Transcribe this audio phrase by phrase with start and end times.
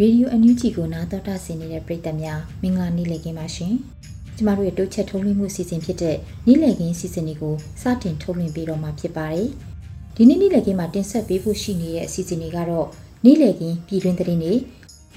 [0.00, 3.72] ရေဒီယိုအန်ယူဂျီကိုနားတော်တာဆင်နေတဲ့ပရိသတ်များမင်္ဂလာနေ့လည်ခင်းပါရှင်။
[4.36, 9.48] ကျမတို့ရဲ့တိုးချက်ထုတ်လွှင့်မှုစီစဉ်ဖြစ်တဲ့နေ့လည်ခင်းစီစဉ်တွေကိုစတင်ထုတ်လွှင့်ပေးတော့မှာဖြစ်ပါတယ်။
[10.16, 12.86] ဒီနေ့နေ့လည်ခင်းမှာတင်ဆက်ပေးဖို့ရှိနေတဲ့အစီအစဉ်တွေကတော့
[13.24, 14.54] နေ့လည်ခင်းပြည်တွင်းသတင်းတွေ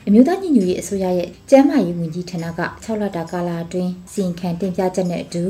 [0.08, 5.46] အမျိုးသားညီညွတ်ရေးအစိုးရရဲ့ကျန်းမာရေးဝန်ကြီးဌာနက6လတာကာလအတွင်းစီရင်ခံတင်ပြချက်နဲ့အတူ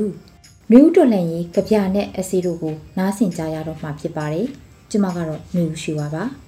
[0.71, 4.47] မျိုးတော်လှန်ရေးကြပြနဲ့အစီတို့ကိုနားဆင်ကြရတော့မှာဖြစ်ပါတယ်။
[4.91, 6.23] ကျမကတော့မျိုးရှိပါပါ။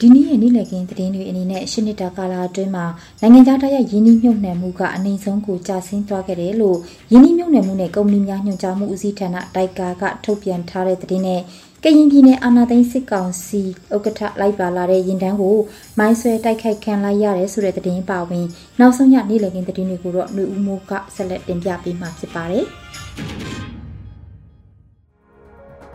[0.00, 2.86] ဒီနေ့ရဲ့နေ့လည်ခင်းသတင်းတွေအနေနဲ့ရှစ်နှစ်တာကာလအတွင်းမှာ
[3.20, 6.78] နိုင်ငံခြားသားရဲ့ယင်းနှိမ့်မြုပ်နှံမှုကအနိုင်ဆုံးကိုကျဆင်းသွားခဲ့တယ်လို့
[7.12, 11.40] ယင်းနှိမ့်မြုပ်နှံမှုနဲ့ကုမ္ပဏီများညွှန်ကြားမှုဦးစီးဌာနတိုက်ကာကထုတ်ပြန်ထားတဲ့သတင်းနဲ့
[11.82, 13.62] ကရင်ပြည်နယ်အာဏာသိမ်းစစ်ကောင်စီ
[13.94, 15.56] ဥက္ကဋ္ဌလိုက်ပါလာတဲ့ရင်တန်းကို
[15.98, 18.46] မိုင်းဆွဲတိုက်ခိုက်ခံလိုက်ရတယ်ဆိုတဲ့သတင်းပါဝင်
[18.80, 22.64] နောက်ဆုံးရနေ့လည်ခင်းသတင်းတွေကိုတော့ຫນွေဦးမိုးကဆက်လက်တင်ပြပေးမှာဖြစ်ပါတယ်။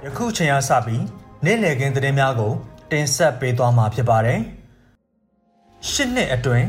[0.06, 1.04] ယခုချိန်အားစပြီး
[1.46, 2.54] နေ့လည်ခင်းသတင်းများကို
[2.92, 4.40] တင်ဆက်ပေးသွားမှာဖြစ်ပါတယ်။
[5.90, 6.68] ရှစ်နှစ်အတွင်း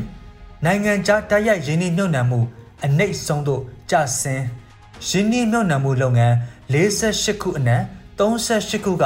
[0.65, 2.39] နိုင်ငံခြားတိုက်ရိုက်ရင်းနှီးမြှုပ်နှံမှု
[2.85, 3.61] အနှိမ့်ဆုံးသို့
[3.91, 4.45] ကျဆင်း
[5.07, 6.35] ရင်းနှီးမြှုပ်နှံမှုလုပ်ငန်း
[6.73, 7.83] 48ခုအနက်
[8.19, 9.05] 38ခုက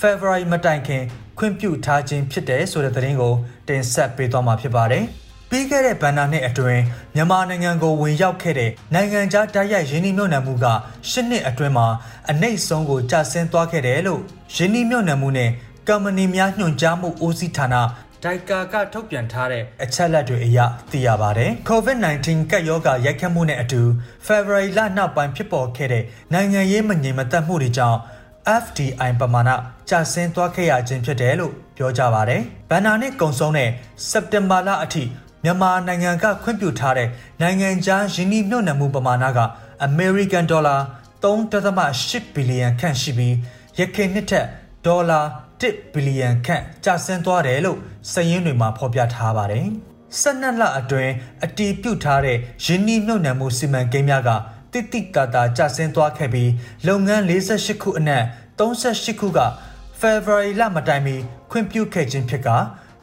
[0.00, 1.02] February မတိုင်ခင်
[1.38, 3.34] ခွင့်ပြုထားခြင်းဖြစ်တယ်ဆိုတဲ့သတင်းကို
[3.68, 5.04] တင်ဆက်ပေးသွားမှာဖြစ်ပါတယ်။
[5.50, 6.82] ပြီးခဲ့တဲ့ဗန်နာနှစ်အတွင်း
[7.14, 10.66] မြန်မာနိုင်ငံကိုဝင်ရောက်ခဲ့တဲ့နိုင်ငံခြားတိုက်ရိုက်ရင်းနှီးမြှုပ်နှံမှုက
[11.10, 11.86] ၈နှစ်အတွင်းမှာ
[12.30, 14.20] အနှိမ့်ဆုံးကိုကျဆင်းသွားခဲ့တယ်လို့
[14.56, 15.50] ရင်းနှီးမြှုပ်နှံမှုနဲ့
[15.88, 17.74] ကမ္ပဏီများညွှန်ကြားမှုဦးစီးဌာန
[18.22, 20.58] ဒိုက်ကာကထုတ်ပြန်ထားတဲ့အချက်လက်တွေအရ
[20.90, 23.82] သိရပါတယ်။ COVID-19 ကပ်ရောဂါရိုက်ခတ်မှုနဲ့အတူ
[24.26, 27.98] February လနောက်ပိုင်းဖြစ်ပေါ်ခဲ့တဲ့နိုင်ငံရေးမငြိမ်မသက်မှုတွေကြောင့်
[28.62, 29.50] FDI ပမာဏ
[29.88, 33.68] ကျဆင်းသွားခဲ့ရခြင်းဖြစ်တယ်လို့ပြောကြပါတယ်။ဘန်နာနှစ်ကုံဆုံးတဲ့
[34.08, 35.04] စက်တင်ဘာလအထိ
[35.44, 37.08] မြန်မာနိုင်ငံကခွင့်ပြုထားတဲ့
[37.40, 39.40] နိုင်ငံခြားယင်းနှိမ့်မြှုပ်နှံမှုပမာဏက
[39.88, 40.80] American Dollar
[41.22, 43.34] 3.8ဘီလီယံခန့်ရှိပြီး
[43.78, 44.46] ရခိုင်နှစ်ထက်
[44.86, 45.20] ဒေါ်လာ
[45.70, 47.78] 1ဘီလီယံခန့်ကျဆင်းသွားတယ်လို့
[48.12, 49.66] စာရင်းတွေမှာဖော်ပြထားပါတယ်။
[50.20, 51.12] ၁၂လအတွင်း
[51.44, 54.30] အတီးပြုတ်ထားတဲ့ရင်းနှီးမြှုပ်နှံမှုစီမံကိန်းများက
[54.72, 56.50] တိတိတတာကျဆင်းသွားခဲ့ပြီး
[56.86, 58.24] လုပ်ငန်း48ခုအနက်
[58.58, 59.40] 38ခုက
[60.00, 61.16] February လမတိုင်မီ
[61.50, 62.48] ခွင့်ပြုခဲ့ခြင်းဖြစ်က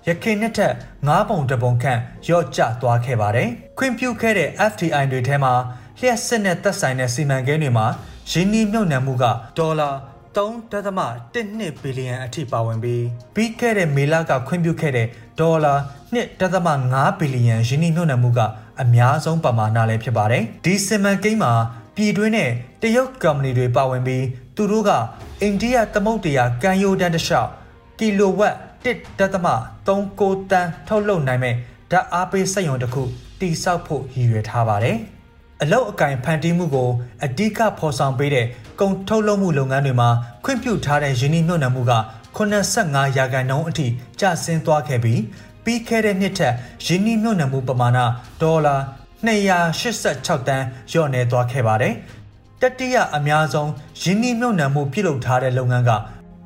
[0.07, 0.73] ရခိုင်နှစ်ထက်
[1.07, 1.99] 9ပုံတပုံခန့်
[2.29, 5.53] ရော့ကျသွားခဲ့ပါတယ်။ခွင့်ပြုခဲ့တဲ့ FDI တွေထဲမှာ
[5.99, 7.85] လျှက်စစ်နဲ့သက်ဆိုင်တဲ့စီမံကိန်းတွေမှာ
[8.31, 9.25] ရင်းနှီးမြှုပ်နှံမှုက
[9.57, 9.89] ဒေါ်လာ
[10.39, 13.03] 3.12ဘီလီယံအထိပါဝင်ပြီး
[13.35, 15.07] ပြီးခဲ့တဲ့မေလကခွင့်ပြုခဲ့တဲ့
[15.39, 15.73] ဒေါ်လာ
[16.47, 18.39] 1.5ဘီလီယံယင်းနှိမ့်ညွှန်နှံမှုက
[18.81, 21.51] အများဆုံးပမာဏလည်းဖြစ်ပါတယ်။ဒီစီမံကိန်းမှာ
[21.95, 22.51] ပြည်တွင်းနဲ့
[22.81, 24.91] တရုတ်ကုမ္ပဏီတွေပါဝင်ပြီးသူတို့က
[25.41, 27.49] အိန္ဒိယသမုဒ္ဒရာကမ်းရိုးတန်းတစ်လျှောက်
[27.99, 31.55] ကီလိုဝတ်1.39တန်းထုတ်လုပ်နိုင်မဲ့
[31.91, 33.03] ဓာတ်အားပေးစက်ရုံတစ်ခု
[33.39, 34.97] တိစောက်ဖို့ရည်ရွယ်ထားပါတယ်။
[35.63, 36.89] အလောက်အကင်ဖန်တီးမှုကို
[37.25, 38.45] အဓိကဖော်ဆောင်ပေးတဲ့
[38.79, 40.09] ကုန်ထုတ်လုပ်မှုလုပ်ငန်းတွေမှာ
[40.43, 41.93] ခွင့်ပြုထားတဲ့ယင်းနှိမ့်ညွှန်နှံမှုက
[42.37, 43.87] 85ရာခိုင်နှုန်းအထိ
[44.19, 45.21] ကျဆင်းသွားခဲ့ပြီး
[45.63, 46.53] ပြီးခဲ့တဲ့နှစ်ထက်
[46.85, 47.99] ယင်းနှိမ့်ညွှန်နှံမှုပမာဏ
[48.41, 48.75] ဒေါ်လာ
[49.27, 51.93] 286တန်းလျော့နေသွားခဲ့ပါတယ်။
[52.61, 53.71] တတိယအများဆုံး
[54.01, 55.91] ယင်းနှိမ့်ညွှန်နှံမှုပြုလုပ်ထားတဲ့လုပ်ငန်းက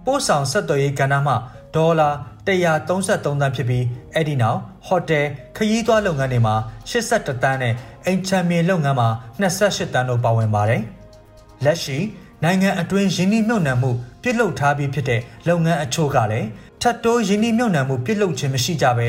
[0.06, 1.36] ပို့ဆောင်ဆက်သွယ်ရေးကဏ္ဍမှာ
[1.76, 2.10] ဒေါ်လာ
[2.46, 5.26] 133တန်းဖြစ်ပြီးအဲ့ဒီနောက်ဟိုတယ်
[5.58, 6.56] ခရီးသွားလုပ်ငန်းတွေမှာ
[6.90, 7.74] 82တန်းနဲ့
[8.06, 9.10] အိမ်ချမ်းမြေလုပ်ငန်းမှာ
[9.42, 10.82] 28တန်းတို့ပါဝင်ပါတယ်။
[11.66, 11.98] လက်ရှိ
[12.44, 13.92] နိုင်ငံအတွင်းယင်းနှိမ့်မြုပ်နှံမှု
[14.22, 16.48] ပြုလုပ်ထားပြီးဖြစ်တဲ့လုပ်ငန်းအချို့ကလည်း
[16.82, 19.08] ထပ်တိုးယင်းနှိမ့်မြုပ်နှံမှုပြုလုပ်ခြင်းမရှိကြဘဲ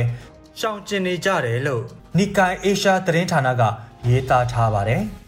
[0.61, 1.83] ရှောင်ကျဉ်နေကြတယ်လို့
[2.19, 3.63] နီကိုင်အေရှားသတင်းဌာနက
[4.09, 5.03] ရေးသားထားပါတယ်။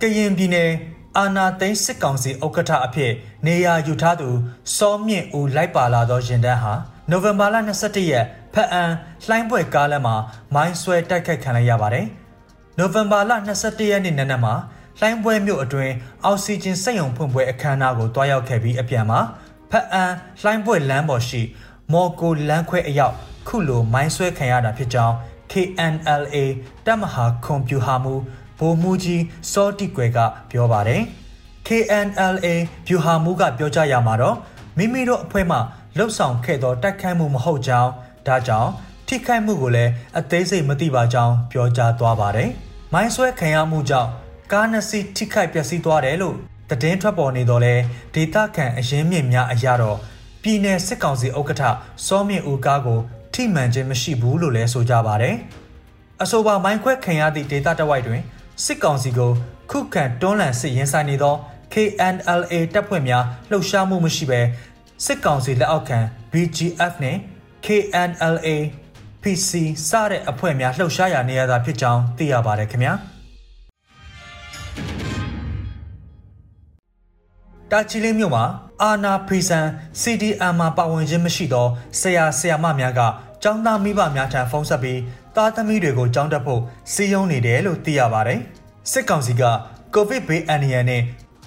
[0.00, 0.70] ကရင်ပြည်နယ်
[1.18, 3.12] အာနာသိန်းစစ်ကောင်စီဥက္ကဋ္ဌအဖြစ်
[3.46, 4.28] နေရာယူထားသူ
[4.76, 6.72] စောမြင့်ဦးလိုက်ပါလာသောရင်တန်းဟာ
[7.10, 8.90] နိုဝင်ဘာလ22ရက်ဖက်အန်
[9.26, 10.16] လှိုင်းပွဲကားလမ်းမှာ
[10.54, 12.06] မိုင်းဆွဲတိုက်ခိုက်ခံလိုက်ရပါတယ်။
[12.78, 13.32] နိုဝင်ဘာလ
[13.62, 14.54] 22ရက်နေ့နနက်မှာ
[15.00, 15.92] လှိုင်းပွဲမြို့အတွင်း
[16.24, 19.20] အောက်ဆီဂျင်စက်ရုံဖွင့်ပွဲအခမ်းအနားကိုတွားရောက်ခဲ့ပြီးအပြန်မှာ
[19.70, 20.12] ဖက်အန်
[20.42, 21.42] လှိုင်းပွဲလမ်းပေါ်ရှိ
[21.92, 23.14] မော်ကိုလမ်းခွဲအရောက်
[23.48, 25.14] ခုလိုမိုင်းဆွဲခံရတာဖြစ်ကြောင်း
[25.52, 26.36] KNLA
[26.86, 28.14] တပ်မဟာကွန်ပျူဟာမှု
[28.62, 29.22] ဗိုလ်မှူးကြီး
[29.52, 30.18] စောတိကွယ်က
[30.50, 31.02] ပြောပါတယ်
[31.66, 32.46] KNLA
[32.86, 34.36] ဗျူဟာမှုကပြောကြားရမှာတော့
[34.78, 35.56] မိမိတို့အဖွဲ့မှ
[35.96, 37.90] လှုပ်ဆောင်ခဲ့သောတိုက်ခိုက်မှုမဟုတ်ကြောင်း
[38.26, 38.70] ဒါကြောင့်
[39.08, 42.50] ထိခိုက်မှုကိုလည်းအသေးစိတ်မသိပါကြောင်းပြောကြားသွားပါတယ်။
[42.92, 44.08] မိုင်းဆွဲခံရမှုကြောင့်
[44.52, 46.36] ကားနှစ်စီးထိခိုက်ပျက်စီးသွားတယ်လို့
[46.70, 47.74] သတင်းထွက်ပေါ်နေတော့လဲ
[48.14, 49.98] ဒေတာခန်အရင်မြင့်များအရာတော့
[50.42, 51.62] ပြည်내စစ်ကောင်စီဥက္ကဋ္ဌ
[52.06, 53.00] စောမြင့်ဦးကားကို
[53.34, 55.34] ထိမှန်ခြင်းမရှိဘူးလို့လည်းဆိုကြပါတယ်။
[56.22, 58.22] အဆိုပါမိုင်းခွဲခံရသည့်ဒေတာတဝိုက်တွင်
[58.64, 59.32] စစ်ကောင်စီကို
[59.70, 61.34] ခုခံတွန်းလှန်စစ်ရင်ဆိုင်နေသော
[61.72, 64.40] KNLA တပ်ဖွဲ့များလှုပ်ရှားမှုမရှိဘဲ
[65.04, 65.98] စစ်ကောင်စီလက်အောက်ခံ
[66.32, 67.16] BGF နဲ့
[67.64, 68.48] KNLA
[69.22, 69.50] PC
[69.88, 72.92] စတဲ့အဖွဲ့များလှုပ်ရှားရနေရတာဖြစ်ကြောင်းသိရပါတယ်ခင်ဗျာ
[77.70, 78.44] တာချီလေးမြို့မှာ
[78.82, 79.66] အာနာဖီဆန်
[80.00, 81.66] CDM မှာပါဝင်ခြင်းမရှိသော
[82.00, 83.00] ဆရာဆရာမများက
[83.42, 84.98] ကျောင်းသားမိဘများထံဖုန်းဆက်ပြီး
[85.36, 86.60] သားသမီးတွေကိုကျောင်းတက်ဖို့
[86.92, 88.40] စီယုံနေတယ်လို့သိရပါတယ်
[88.90, 89.42] စစ်ကောင်စီက
[89.94, 91.02] ကိုဗစ်ဘေးအန္တရာယ်နဲ့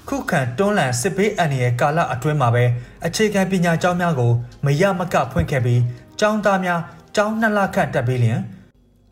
[0.07, 2.63] ခုခံတွန်းလှန်စစ်ဘေးအန္တရာယ်ကာလအတွင်းမှာပဲ
[3.05, 4.31] အခြေခံပညာကျောင်းများကို
[4.65, 5.81] မရမကဖွင့်ခဲ့ပြီး
[6.19, 6.79] ကျောင်းသားများ
[7.15, 8.39] ကျောင်းနှစ်လခန့်တက်ပြီးလျင်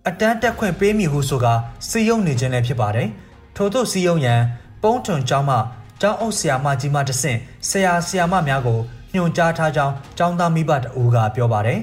[0.08, 1.46] အတန်းတက်ခွင့်ပေးမိဟုဆိုက
[1.90, 3.10] စီယုံနေခြင်းလည်းဖြစ်ပါတယ်
[3.56, 4.42] ထို့သောစီယုံရန်
[4.84, 5.58] ပုံးထွန်ကျောင်းမှ
[6.02, 7.38] ကျောင်းအုပ်ဆရာမကြီးမှတဆင့်
[7.70, 8.80] ဆရာဆရာမများကို
[9.14, 11.80] ညွှန်ကြားထားကြောင်းကျောင်းသားမိဘတအူကပြောပါတယ်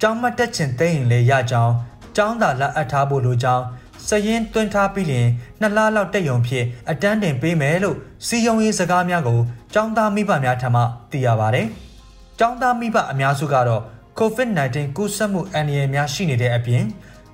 [0.00, 1.72] ကျောင်းမတက်ချင်သိရင်လေရကြောင်း
[2.15, 3.65] ကျောင်းသာလက်အပ်ထားဖို့လိုကြောင်း
[4.07, 5.27] စရင်တွင်းထားပြီးရင်
[5.59, 7.97] နှစ်လလောက်တက်ယုံဖြစ်အတန်းတင်ပေးမယ်လို့
[8.27, 9.39] စီယုံရေးစကားများကို
[9.75, 10.81] ចောင်းသားမိဘများထံမှ
[11.11, 11.67] သိရပါတယ်။
[12.39, 13.81] ចောင်းသားမိဘအများစုကတော့
[14.19, 16.83] COVID-19 ကူးစက်မှုအန္တရာယ်များရှိနေတဲ့အပြင်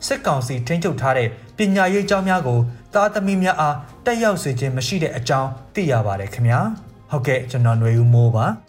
[0.05, 2.59] စစ်ကောင်စီထိန်းချုပ်ထားတဲ့ပညာရေးကျောင်းများကို
[2.93, 3.75] သားသမီးများအား
[4.05, 6.59] တက်ရောက်စေခြင်းမရှိတဲ့အကြောင်းသိရပါတယ်ခင်ဗျာ။
[7.11, 8.45] ဟုတ်ကဲ့ကျွန်တော်ຫນွေဦးမိုးပါ။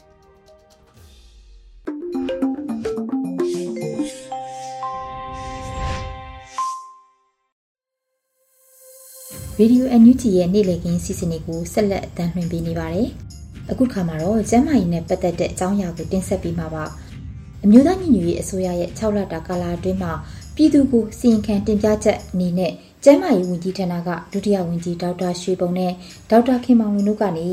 [9.61, 13.07] Radio NUG ရဲ့နေ့လည်ခင်းစီစဉ်တွေကိုဆက်လက်အသံလွှင့်ပေးနေပါတယ်။
[13.71, 16.83] အခုခါမှာတော့ကျမ်းမာရေးနဲ့ပတ်သက်တဲ့အကြောင်းအရာကိုတင်ဆက်ပေးမှာပါ။
[17.63, 20.11] အမျိုးသားညီညွတ်ရေးအစိုးရရဲ့6လတာကာလအတွင်းမှာ
[20.55, 22.71] ပြည်သူကိုစီရင်ခံတင်ပြချက်အနေနဲ့
[23.03, 25.91] ကျမ်းမာရေးဝန်ကြီးဌာနကဒုတိယဝန်ကြီးဒေါက်တာရွှေပုံနဲ့
[26.29, 27.47] ဒေါက်တာခင်မောင်လွင်တို့ကနေ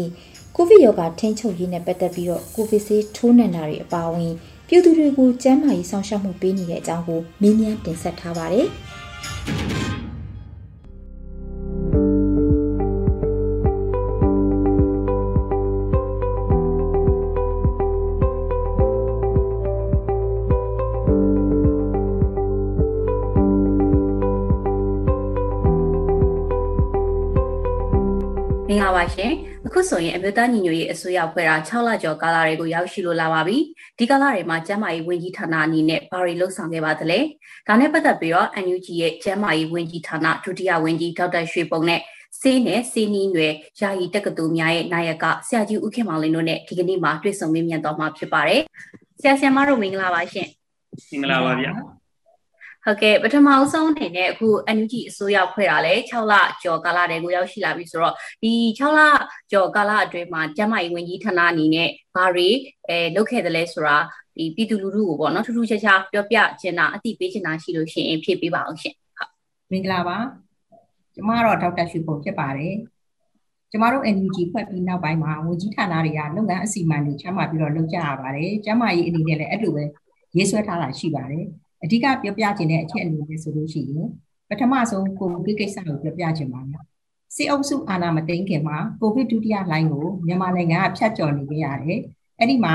[0.57, 4.33] ကိုဗစ်ရောဂါထိန်းချုပ်ရေးနဲ့ပတ်သက်ပြီးတော့ကိုဗစ်ဆေးထိုးနှံတာတွေအပါအဝင်
[4.69, 8.69] ပြည်သူတွေကိုကျန်းမာရေးဆောင်ရှောက်မှုပေးနေတဲ့အကြောင်းကိုမေးမြန်းတင်ဆက်ထားပါတယ်။
[28.99, 29.33] ပါရှင်
[29.67, 33.59] အခုဆိုရင်အမျိုးသားညီညွတ်ရေးအစိုးရဖွဲ့တာ6လကျော်ကာလတွေကိုရောက်ရှိလို့လာပါပြီ
[33.99, 37.19] ဒီကာလတွေမှာကျန်းမာရေးဝန်ကြီးဌာနအနေနဲ့ဘာတွေလှုပ်ဆောင်ခဲ့ပါသလဲ
[37.69, 42.01] ဒါနဲ့ပတ်သက်ပြီးတော့ NUG ရဲ့ကျန်းမာရေးဝန်ကြီးဌာနဒုတိယဝန်ကြီးဒေါက်တာရွှေပုံနဲ့
[42.41, 48.63] စေးနဲ့စေးနီးရွယ်ယာယီတက္ကသိုလ်များရဲ့နာယကဆရာကြီးဦးခင်မောင်လင်းတို့နဲ့ဒီကနေ့မှာတွေ့ဆုံမေးမြန်းတော့မှာဖြစ်ပါတယ်
[49.21, 50.49] ဆရာဆရာမတို့မင်္ဂလာပါရှင်
[51.11, 51.98] မင်္ဂလာပါဗျာ
[52.85, 59.01] ဟုတ်ကဲ့ပထမအဆုံးအနေနဲ့အခု NUG အစိုးရဖွဲ့တာလဲ6လကျော်ကာလတည်းကိုရောက်ရှိလာပြီဆိုတော့ဒီ6လ
[59.53, 62.49] ကျော်ကာလအတွင်းမှာကျန်းမာရေးဝန်ကြီးဌာနအနေနဲ့ဘာတွေ
[62.89, 63.97] အဲလုပ်ခဲ့တယ်လဲဆိုတာ
[64.37, 69.31] ဒီပြည်သူလူထုကိုပေါ့နော်ထူးထူးခြားခြားပြောပြချင်တာအသိပေးချင်တာရှိလို့ရှိရင်ဖြည့်ပေးပါအောင်ရှင်ဟုတ်
[69.71, 70.17] မင်္ဂလာပါ
[71.15, 72.75] ကျမတော့ဒေါက်တာရွှေပုံဖြစ်ပါတယ်
[73.71, 79.85] ကျမတို့ NUG ဖွဲ့ပြီးနောက်ပိုင်းမှာဝန်ကြီးဌာနတွေကလုပ်ငန်းအစီအမံတွေချမှတ်ပြီးတော့လုပ်ကြရပါတယ်ကျန်းမာရေးအနေနဲ့လည်းအဲ့လိုပဲ
[80.37, 81.45] ရေးဆွဲထားတာရှိပါတယ်
[81.83, 84.09] အဓိကပြောပြခြင်းတဲ့အချက်အနေနဲ့ဆိုလို့ရှိရင်
[84.49, 86.77] ပထမဆုံးကိုဗစ်ကိစ္စကိုပြောပြခြင်းပါဗျ။
[87.35, 91.99] စစ်အုပ်စုအာဏာမသိမ်းခင်မှာကိုဗစ်ဒုတိယလှိုင်းကိုမြန်မာနိုင်ငံကဖျက်ကျော်နေကြရတယ်။
[92.39, 92.75] အဲ့ဒီမှာ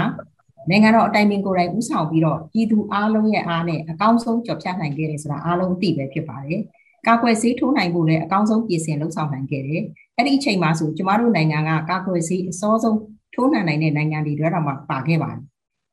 [0.69, 6.59] နိုင်ငံတော်အတိုင်ပင်ကိုယ်တိုင်ဦးဆောင်ပြီးတော့ပြည်သူအားလုံးရဲ့အားနဲ့အကောင်းဆုံးကြော်ဖြတ်နိုင်ခဲ့တယ်ဆိုတာအားလုံးအသိပဲဖြစ်ပါတယ်။
[7.07, 9.81] ကာကွယ်ဆေးထိုးနိုင်ဖို့လည်းအကောင်းဆုံးပြင်ဆင်လှုပ်ဆောင်နိုင်ခဲ့တယ်။
[10.17, 12.99] အဲ့ဒီအချိန်မှာဆိုကျမတို့နိုင်ငံကကာကွယ်ဆေးအစောဆုံး
[13.33, 15.39] ထိုးနှံနိုင်တဲ့နိုင်ငံတွေတော့မှပါခဲ့ပါတယ်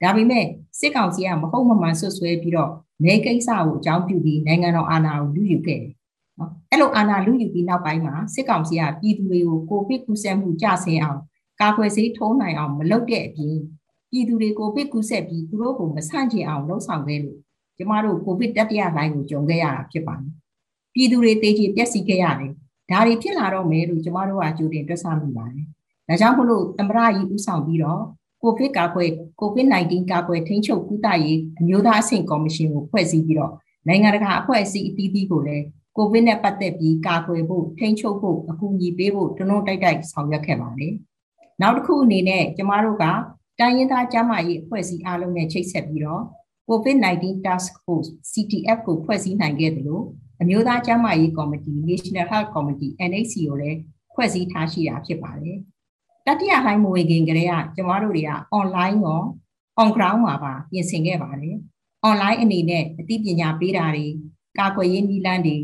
[0.02, 0.44] ။ဒါပေမဲ့
[0.80, 2.70] စစ်ကောင်စီကမဟုတ်မမှန်ဆွဆွဲပြီးတော့
[3.04, 5.92] မဲကိစ္စကိုအကြောင်းပြုပြီးနိုင်ငံတော်အာဏာကိုလူယူခဲ့တယ်
[6.38, 11.20] နော်အဲ့လိုအာဏာလူယူပြီးနောက်ပိုင်းမှာစစ်ကောင်စီကပြည်သူတွေကိုကိုဗစ်ကူးစက်မှုကြဆင်းအောင်
[11.60, 13.56] ကာကွယ်ဆေးထိုးနိုင်အောင်မလုပ်တဲ့အပြင်
[14.10, 17.38] ပြည်သူတွေကိုဗစ်ကူးစက်ပြီးသူတို့ကိုမဆန့်ကျင်အောင်လှုံ့ဆော်ခဲ့လို့
[17.76, 20.32] ကျမတို့ကိုဗစ်တတိယလိုင်းကိုကြုံခဲ့ရတာဖြစ်ပါတယ်
[20.94, 22.52] ပြည်သူတွေတေးချပျက်စီးခဲ့ရတယ်
[22.90, 25.66] ဒါတွေဖြစ်လာတော့မယ်လို့ကျမတို့ကကြိုတင်တွက်ဆမိပါတယ်
[26.08, 28.02] ဒါကြောင့်မို့လို့သမ္မတကြီးဦးဆောင်ပြီးတော့
[28.42, 33.52] ကိုဗစ်ကာကွယ်ကိုဗစ် -19 ကာကွယ်ထိန်းချုပ်ကုသရေးအမျိုးသားအဆင့်ကော်မရှင်ကိုဖွဲ့စည်းပြီးတော့
[33.88, 35.64] နိုင်ငံတကာအဖွဲ့အစည်းအသီးသီးကိုလည်း
[35.96, 40.94] ကိုဗစ်နဲ့ပတ်သက်ပြီးကာကွယ်ဖို့ထိန်းချုပ်ဖို့အကူအညီပေးဖို့တွန်းတွန်းတိုက်တိုက်ဆောင်ရွက်ခဲ့ပါတယ်။
[41.60, 43.04] နောက်တစ်ခုအနေနဲ့ကျမတို့က
[43.60, 46.22] တိုင်းရင်းသားကျန်းမာရေးအဖွဲ့အစည်းအားလုံးနဲ့ချိတ်ဆက်ပြီးတော့
[46.68, 50.04] COVID-19 Task Force CTF ကိုဖွဲ့စည်းနိုင်ခဲ့တယ်လို့
[50.40, 53.78] အမျိုးသားကျန်းမာရေးကော်မတီ National Health Committee NHC ကိုလည်း
[54.14, 55.58] ဖွဲ့စည်းထားရှိတာဖြစ်ပါတယ်။
[56.26, 59.20] တတိယဟိုင်းမွေခင်ကလေးကကျမတို့တွေက online ရော
[59.80, 61.56] on ground မှာပါပြင်ဆင်ခဲ့ပါတယ်။
[62.08, 64.06] online အနေနဲ့အသိပညာပေးတာတွေ
[64.58, 65.56] ကာကွယ်ရေးနည်းလမ်းတွေ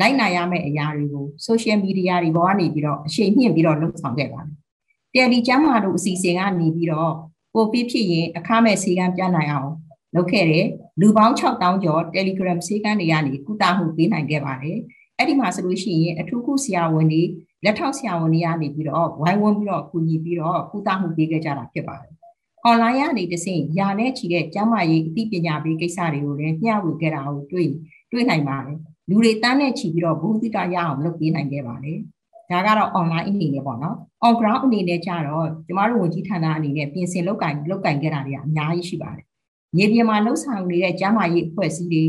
[0.00, 4.54] လိုက်နာရမယ့်အရာတွေကို social media တွေပေါ်ကနေပြီးတော့အရှိန်မြင့်ပြီးတော့လှုပ်ဆောင်ခဲ့ပါတယ်။
[5.14, 7.12] တယ်လီကျမ်းမာတို့အစီအစဉ်ကနေပြီးတော့
[7.54, 9.70] ကိုပြဖြစ်ရင်အခမဲ့ဆေးကမ်းပြနိုင်အောင်
[10.14, 10.66] လုပ်ခဲ့တယ်
[11.00, 14.78] လူပေါင်း6000ကျော် Telegram ဆေးကမ်းတွေကနေကုသမှုပေးနိုင်ခဲ့ပါတယ်
[15.16, 17.22] အဲ့ဒီမှာဆိုလို့ရှိရင်အထူးကုဆရာဝန်တွေ
[17.64, 22.12] လက်ထောက်ဆရာဝန်တွေကနေပြီးတော့ဝိုင်းဝန်းပြီးတော့ကူညီပြီးတော့ကုသမှုပေးခဲ့ကြတာဖြစ်ပါတယ်။
[22.68, 27.70] online ကနေတဆင့်ယာနဲ့ချီတဲ့ကျန်းမာရေးအသိပညာပေးကိစ္စတွေကိုလည်းမျှဝေခဲ့တာကိုတွေ့
[28.12, 31.98] တွေ့နိုင်ပါတယ်။လူတွေတန်းနဲ့ချီပြီးတော့ဘုသီတရအောင်လုပ်ပေးနိုင်ခဲ့ပါတယ်။
[32.50, 39.26] ဒါကတော့ online အနေနဲ့ပေါ့နော်။ on ground အနေနဲ့ကြတော့ကျမတို့ဝန်ကြီးဌာနအနေနဲ့ပြင်ဆင်လုပ်ကင်လုပ်ကင်ခဲ့တာတွေအများကြီးရှိပါတယ်
[39.76, 42.04] မြေပြင်မှာလှုပ်ဆောင်နေတဲ့ကျန်းမာရေးအဖွဲ့အစည်းတွေ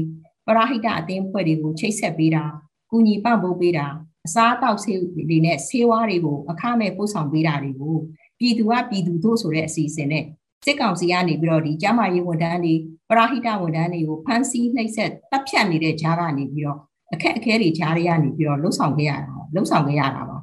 [0.46, 2.44] ပရဟိတအသင်းအဖွဲ့တွေကိုချိတ်ဆက်ပေးတာ
[2.92, 3.88] ကုညီပံ့ပိုးပေးတာ
[4.26, 4.98] အစားအသောက်ဆေး
[5.30, 7.96] တွေနဲ့ဆေးဝါးတွေကိုအခမဲ့ပို့ဆောင်ပေးတာတွေကို
[8.40, 10.26] ပြည်သူကပြည်သူတို့ဆိုတဲ့အစီအစဉ်နဲ့
[10.66, 12.74] စစ်ကောင်စီကနေပြီးတော့ဒီကျန်းမာရေးဝန်ထမ်းတွေ
[13.10, 16.80] ပရဟိတဝန်ထမ်းတွေကိုဖမ်းဆီးနှိပ်စက်တပ်ဖြတ်နေတဲ့ကြားကနေပြီးတော့
[17.14, 20.38] အခက်အခဲတွေကြားတွေကနေပြီးတော့လှုပ်ဆောင်ခဲ့ရတာလှုပ်ဆောင်ခဲ့ရတာပါ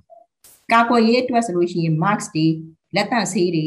[0.73, 2.47] ကာကွယ်ရေးအတွက်ဆိုလို့ရှိရင် mask တွေ
[2.95, 3.67] လက်သန့်ဆေးတွေ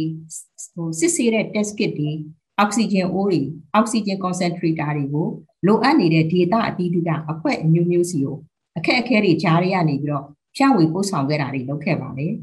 [0.74, 2.12] ဟိုစစ်ဆေးတဲ့ test kit တွေ
[2.60, 3.42] အောက်ဆီဂျင်အိုးတွေ
[3.74, 5.28] အောက်ဆီဂျင် concentrator တွေကို
[5.66, 8.38] လိုအပ်နေတဲ့ data အသီးသီးကအခွက်အမျိုးမျိုးစီကို
[8.78, 10.26] အခက်အခဲတွေကြားရရနေပြီးတော့
[10.56, 12.34] ဖြန့်ဝေပို့ဆောင်ခဲ့တာတွေလုပ်ခဲ့ပါတယ်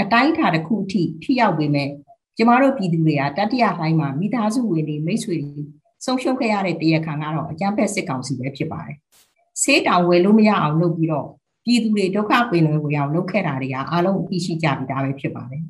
[0.00, 1.88] အတိုင်းထားတစ်ခုအထိထိရောက်ပေမဲ့
[2.36, 5.62] ကျမတို့ပြည်သူတွေကတတိယဟိုင်းမှာမိသားစုဝင်တွေမိတ်ဆွေတွေ
[6.04, 8.96] ဆုံးရှုံးခဲ့ရတဲ့တရားခံကတော့အကြမ်းဖက်စစ်ကောင်စီပဲဖြစ်ပါတယ်
[9.62, 11.28] ဆေးတောင်ဝယ်လို့မရအောင်လုပ်ပြီးတော့
[11.64, 15.62] ပြည်သူတွေဒုက္ခပင်တွေဝင်အောင်လုပ်ခဲ့တာတွေကအားလုံးအသိရှိကြပြီးသားပဲဖြစ်ပါတယ်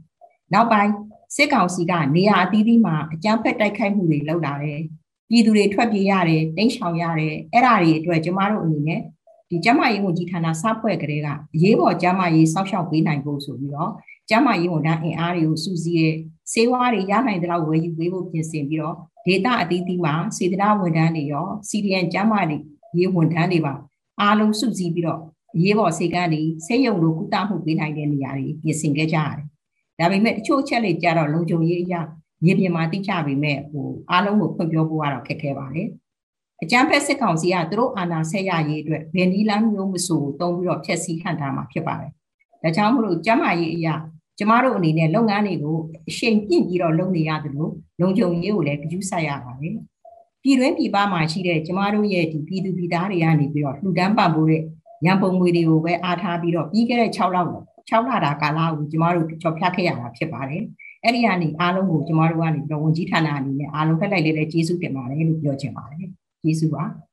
[0.52, 0.92] နောက်ပိုင်း
[1.36, 4.80] စစ်ကောင်စီကနေရာအသီးသီးမှာအကြမ်းဖက်တိုက်ခိုက်မှုတွေလုပ်လာတယ်
[5.28, 9.00] ပြည်သူတွေထွက်ပြေးရတယ်တိမ်းရှောင်ရတယ်အဲ့ဒါတွေအတွက်ကျမတို့အနေနဲ့
[9.50, 13.92] ဒီကျမရေးဝန်ကြီးဌာနစဖွဲ့ကလေးကအရေးပေါ်ကျမရေးစောင့်ရှောက်ပေးနိုင်ဖို့ဆိုပြီးတော့
[14.30, 16.08] ကျမရေးဝန်ထမ်းအင်အားတွေကိုစုစည်းရဲ
[16.52, 22.34] စေဝါတွေရနိုင်တဲ့လောက်ဝယ်ယူပေးဖို့ပြင်ဆင်ပြီးတော့ဒေတာအသီးသီးမှာစေတနာဝန်ထမ်းတွေရော CDN ကျမ
[22.98, 23.74] ရေးဝန်ထမ်းတွေပါ
[24.20, 25.20] အားလုံးစုစည်းပြီးတော့
[25.56, 29.46] အရေးပေါ်စေကန်းတွေဆေးရုံလိုကုသမှုပေးနိုင်တဲ့နေရာတွေပြင်ဆင်ခဲ့ကြရတယ်
[29.98, 32.00] ဒါပေမဲ့တချို့ချက်တွေကြတော့လုံခြုံရေးအရာ
[32.44, 35.88] မြေပြင်မှာတိကျပေမဲ့ဟိုအားလုံးကိုဖွင့်ပြောဖို့ကတော့ခက်ခဲပါတယ်
[36.62, 42.10] အကြမ်းဖက်စစ်ကောင်စီကသူတို့အာဏာဆက်ရရေးအတွက်ဗင်ဒီလန်မျိုးမဆိုတုံးပြီးတော့ဖျက်ဆီးခံထားမှာဖြစ်ပါတယ်
[42.62, 43.94] ဒါကြောင့်မလို့ကျမရေးအရာ
[44.38, 45.76] ကျမတို့အနေနဲ့လုပ်ငန်းတွေကို
[46.08, 49.74] အရှိန်ပြင့်ပြီးတော့လုပ်နေရတယ်လို့လုံခြုံရေးကိုလည်းကြည့်ဆက်ရပါတယ်
[50.42, 54.62] ပြည်တွင်းပြည်ပမှာရှိတဲ့ကျမတို့ရဲ့ဒီပြည်သူပြည်သားတွေကနေပြီးတော့လှူဒန်းပံ့ပိုးတဲ့
[55.06, 57.38] ရန်ပုံငွေတွေကိုပဲအားထားပြီးတော့ပြီးခဲ့တဲ့6လ
[57.88, 60.62] 6လတာကာလကိုကျမတို့ကြော်ဖြတ်ခဲ့ရတာဖြစ်ပါတယ်။
[61.04, 66.08] အဲ့ဒီကနေအားလုံးကိုကျမတို့ကနေတော့ဝန်ကြီးဌာနအနေနဲ့အားလုံးထက်လိုက်လေးလေးကျေးဇူးတင်ပါတယ်လို့ပြောချင်ပါတယ်။
[66.42, 66.84] ကျေးဇူးပါ။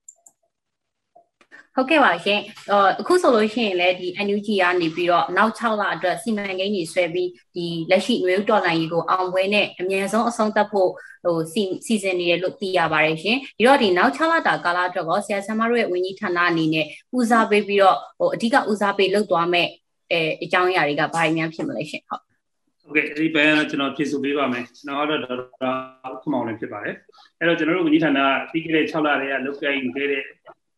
[1.75, 2.39] ဟုတ်ကဲ့ပါရှင်။
[2.99, 10.89] အခုဆိုလို့ရှိရင်လည်းဒီ NUG ကနေပြီးတော့နောက်6လအတွက်စီမံကိန်းတွေဆွဲပြီးဒီလက်ရှိနွေဦးတော်လိုင်းကြီးကိုအောင်ပွဲနဲ့အမြန်ဆုံးအဆုံးသတ်ဖို့
[11.23, 16.85] ဟိုစီစီစဉ်နေတယ်လို့သိရပါတယ်ရှင်။ဒီတော့ဒီနောက်6လတာကာလအတွက်ကောဆရာဆရာမတို့ရဲ့ဝန်ကြီးဌာနအနေနဲ့
[17.17, 19.67] ဦးစားပေးပြီးတော့ဟိုအဓိကဦးစားပေးလုပ်သွားမဲ့
[20.11, 22.26] အဲအကြောင်းအရာတွေကဘာတွေများဖြစ်မလဲရှင်ဟုတ်
[22.87, 25.71] ဟုတ်ကဲ့ဒီဘက်ကကျွန်တော်ဖြည့်ဆို့ပေးပါမယ်ကျွန်တော်ကတော့ဒေါက်တာ
[26.23, 26.95] ခမောင်လည်းဖြစ်ပါတယ်
[27.39, 28.19] အဲ့တော့ကျွန်တော်တို့ဝန်ကြီးဌာန
[28.51, 30.23] ပြီးခဲ့တဲ့6လတည်းကလုပ်ကိုင်ခဲ့တဲ့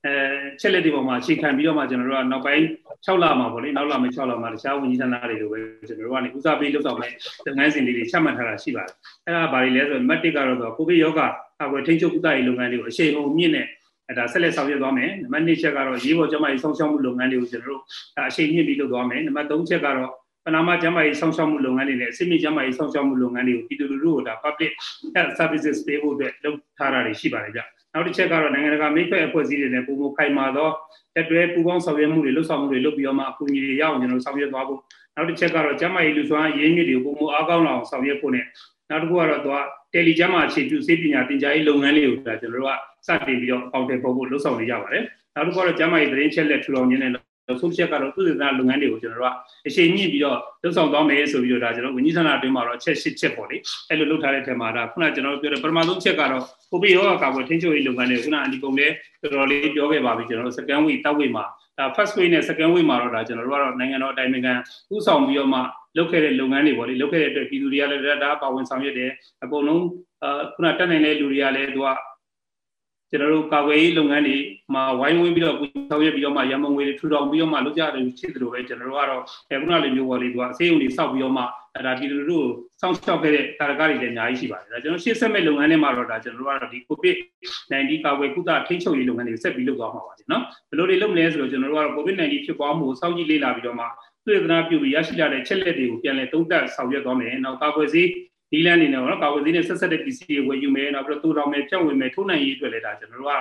[0.05, 0.13] အဲ
[0.61, 2.63] ချက်လက်တွေပေါ်မှာအခြေခံပြီးတော့မှကျွန်တော်တို့ကနောက်ပိုင်း
[3.05, 7.11] 6လမှာပေါ့လေနောက်လမှာ6လမှာတခြားဝန်ကြီးဌာနတွေလိုပဲကျွန်တော်တို့ကနေဦးစားပေးလုပ်ဆောင်မဲ့
[7.45, 8.93] လုပ်ငန်းစဉ်တွေချမှတ်ထားတာရှိပါတယ်
[9.25, 11.27] အဲ့ဒါဘာတွေလဲဆိုတော့ matic ကတော့ကိုဗစ်ရောဂါ
[11.63, 13.67] အကွယ်ထိန်းချုပ်ကုသရေးလုပ်ငန်းတွေကိုအရှိန်အဟုန်မြင့်နဲ့
[14.09, 17.81] အဲဒါဆက်လက်ဆောင်ရွက်သွားမယ်နံပါတ်2ချက်ကတော့ရေးပေါ်ကျန်းမာရေးဆောင်ရှောက်မှုလုပ်ငန်းတွေကိုကျွန်တော်တို့
[18.29, 24.71] အရှိန်မြင့်ပြီးလုပ်သွားမယ်နံပါတ်3ချက်ကတော့ပ နာမကျန်းမာရေးဆောင်ရှောက်မှုလုပ်ငန်းတွေနဲ့အစိမ့်ကျန်းမာရေးဆောင်ရှောက်မှုလုပ်ငန်းတွေကိုပြည်သူလူထုကိုဒါ public
[25.15, 27.61] health services ပေးဖို့အတွက်လုပ်ထားတာတွေရှိပါတယ်ဗျ
[27.93, 30.69] နောက်တစ်ချက်ကတော့နိုင်ငံတကာမိတ်ဖက်အဖွဲ့အစည်းတွေနဲ့ပုံမခိုင်မာသော
[31.15, 34.79] တက်တွဲပူးပေါင်းဆောင်ရွက်မှုတွေလှုပ်ဆောင်မှုတွေလုပ်ပြီးတော့မှအကူအညီတွေရအောင်ကျွန်တော်ဆောင်ရွက်သွားဖို့
[35.15, 38.45] နောက်တစ်ချက်ကတော့ကျန်းမာရေးလူစွမ်းရင်းမြစ်တွေကိုပုံမအားကောင်းအောင်ဆောင်ရွက်ဖို့နဲ့
[38.89, 39.57] နောက်တစ်ခုကတော့သူက
[39.93, 42.71] တယ်လီကျမ်းမာအခြေပြုစေပညာသင်ကြားရေးလုပ်ငန်းလေးကိုဒါကျွန်တော်တို့က
[43.07, 45.03] စတင်ပြီးတော့အောင်တယ်ပေါ်ဖို့လှုပ်ဆောင်နေကြပါတယ်
[45.35, 47.11] နောက်တစ်ခုကတော့ကျမ်းမာရေးသတင်းချက်လက်ထူထောင်ခြင်းနဲ့
[47.61, 49.35] ဆုံးဖြတ်ကတော့သူ့ဒေသလုပ်ငန်းတွေကိုကျွန်တော်တို့က
[49.67, 53.57] အရှိန်မြင့်ပြီးတော့လှုပ်ဆောင်သွားမယ်ဆိုပြီးတော့ဒါကျွန်တော်ဝန်ကြီးဌာနအတွင်းမှာတော့ချက်ရှစ်ချက်ပေါ့လေ
[53.89, 61.43] အဲ့လိုလုပ်ထားတဲ့ထဲမှာဒါခုနကျွန်တော်တို့ပြောတဲ့ပထမဆုံးချက်ကတော့ကိုဗစ်ရောဂါကာကွယ်ထိန်းချုပ်ရေးလုပ်ငန်းတွေခုနအန်ဒီကုံလည်းတော်တော်လေးပြောခဲ့ပါပြီကျွန်တော်တို့ second week တောက်ဝေးမှာ
[61.77, 64.53] ဒါ first week နဲ့ second week မှာတော့ဒါကျွန်တော်တို့ကတော့နိုင်ငံတော်အတိုင်ပင်ခံ
[64.93, 65.59] ဥဆောင်ပြီးတော့မှ
[65.97, 69.11] လုပ်ခဲ့တဲ့လုပ်ငန်းတွေပေါ့လေလုပ်ခဲ့တဲ့အတွက်ပြည်သူတွေကလည်းဒါပါဝင်ဆောင်ရွက်တယ်
[69.43, 69.85] အကုန်လုံး
[70.23, 71.87] အာခုနတက်နိုင်တဲ့လူတွေကလည်းသူက
[73.11, 74.37] ကျွန်တော်တို့ကာကွယ်ရေးလုပ်ငန်းတွေ
[74.73, 75.57] မှာဝိုင်းဝန်းပြီးတော့
[75.89, 79.23] ဆောင်ရွက်ပြီးတော့မှရမုံငွေတွေထူထောင်ပြီးတော့မှလုပ်ကြတယ်ဖြစ်တယ်လို့ပဲကျွန်တော်တို့ကတော့
[79.61, 81.43] ခုနလိုမျိုးပေါ်လေးကအစေးုံတွေစောက်ပြီးတော့မှ
[81.75, 82.47] အဲဒါပြည်သူတို့
[82.81, 93.85] စောင့်ရှောက်ခဲ့တဲ့တာရကတွေလည်းအများကြီးရှိပါတယ်ဒါကျွန်တော်ရှေ့ဆက်မဲ့လုပ်ငန်းတွေမှာတော့ဒါကျွန်တော်တို့ကတော့ဒီ COVID-19 ကာကွယ်ကုသထိန်းချုပ်ရေးလုပ်ငန်းတွေဆက်ပြီးလုပ်သွားမှာပါနော်ဘယ်လိုတွေလုပ်မလဲဆိုတော့ကျွန်တော်တို့ကတော့ COVID-19 ဖြစ်ပွားမှုကိုစောင့်ကြည့်လေ့လာပြီးတော့မှ
[94.25, 98.07] သုတေသနပြုပြီးရရှိလာတဲ့ချက်လက်တွေကိုပြန်လည်သုံးသပ်ဆောင်ရွက်သွားမယ်နောက်ကာကွယ်ဆေး
[98.51, 103.33] ဒီလန်နေနဲ့ပေါ့နော်ကာကွယ်ဆေးနဲ့ဆက်ဆက်တဲ့ PC တွေဝယ်ယူမယ်နောက်ပြီးတော့တူတော်မယ်ဖြန့်ဝေမယ်ထိုးနိုင်ရေးအတွက်လည်းဒါကျွန်တော်တို့က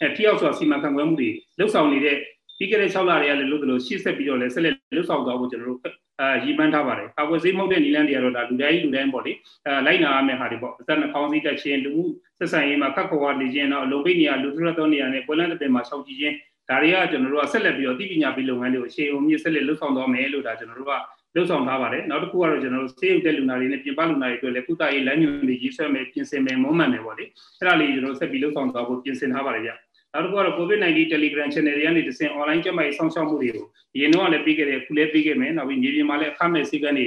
[0.00, 2.16] အဲထိရောက်စွာစီမံခန့်ခွဲမှုတွေလှုပ်ဆောင်နေတဲ့
[2.58, 5.80] ပြီးခဲ့တဲ့6လတွေကလည်းလို့သလိုရှေ့ဆက်ပြီးတော့လည်းဆက်လက်လှုပ်ဆောင်သွားဖို့ကျွန်တော်တို့
[6.20, 9.32] အာရည်မှန်းထားပါတယ်ကာကွယ်ဆေးမဟုတ်တဲ့နီလန်တွေကတော့ဒါလူတိုင်းလူတိုင်းပေါ့လေ
[9.66, 12.04] အဲလိုက်နာရမယ့်ဟာတွေပေါ့အသက်နှာခေါင်းစည်းတက်ခြင်းလူမှု
[12.38, 16.34] ဆက်ဆံရေးမှာခက်ခွာနေခြင်းတော့လုံပိတ်နေရလူထုရသောနေရာနဲ့ပွဲလန်းတဲ့ပင်မှာရှောက်ကြည့်ခြင်း
[16.68, 20.92] ဒါတွေကကျွန်တော်တို့ကဆက်လက်ပြီးတော့သိပညာပေးလုပ်ငန်းတွေကိုအခြေအုံမြင့်ဆက်လက်လှုပ်ဆောင်သွားမယ်လို့ဒါကျွန်တော်တို့က
[21.34, 27.24] လှုပ်ဆောင်ထားပါတယ်နောက်တစ်ခုကတော့ကျွန်တော်တို့ဆေးရုပ်တဲ့လူနာတွေနဲ့ပြင်ပလူနာတွေအတွက်လည်းကုသရေးလမ်းညွှန်တွေရေးဆွဲမယ်ပြင်ဆင်မယ်မုံမှန်မယ်ပေါ့လေ
[27.58, 29.70] အဲ့ဒါလေးကျွန်တော်ဆက်ပြီးလှုပ်ဆောင်သွားဖို့ပြင်ဆင်ထားပါတယ်ဗျ
[30.12, 37.06] နောက်တစ်ခုကတော့ COVID-19 Telegram channel တွေကနေတဆင့် online ကျန်းမာရေးစောင့်ရှောက်မှုတွေကိုအရင်တော့လည်းပြီးခဲ့တယ်ခုလည်းပြီးခဲ့မယ်နောက်ပြီးမြေပြင်မှာလည်းအခမဲ့စည်းကမ်းတွေ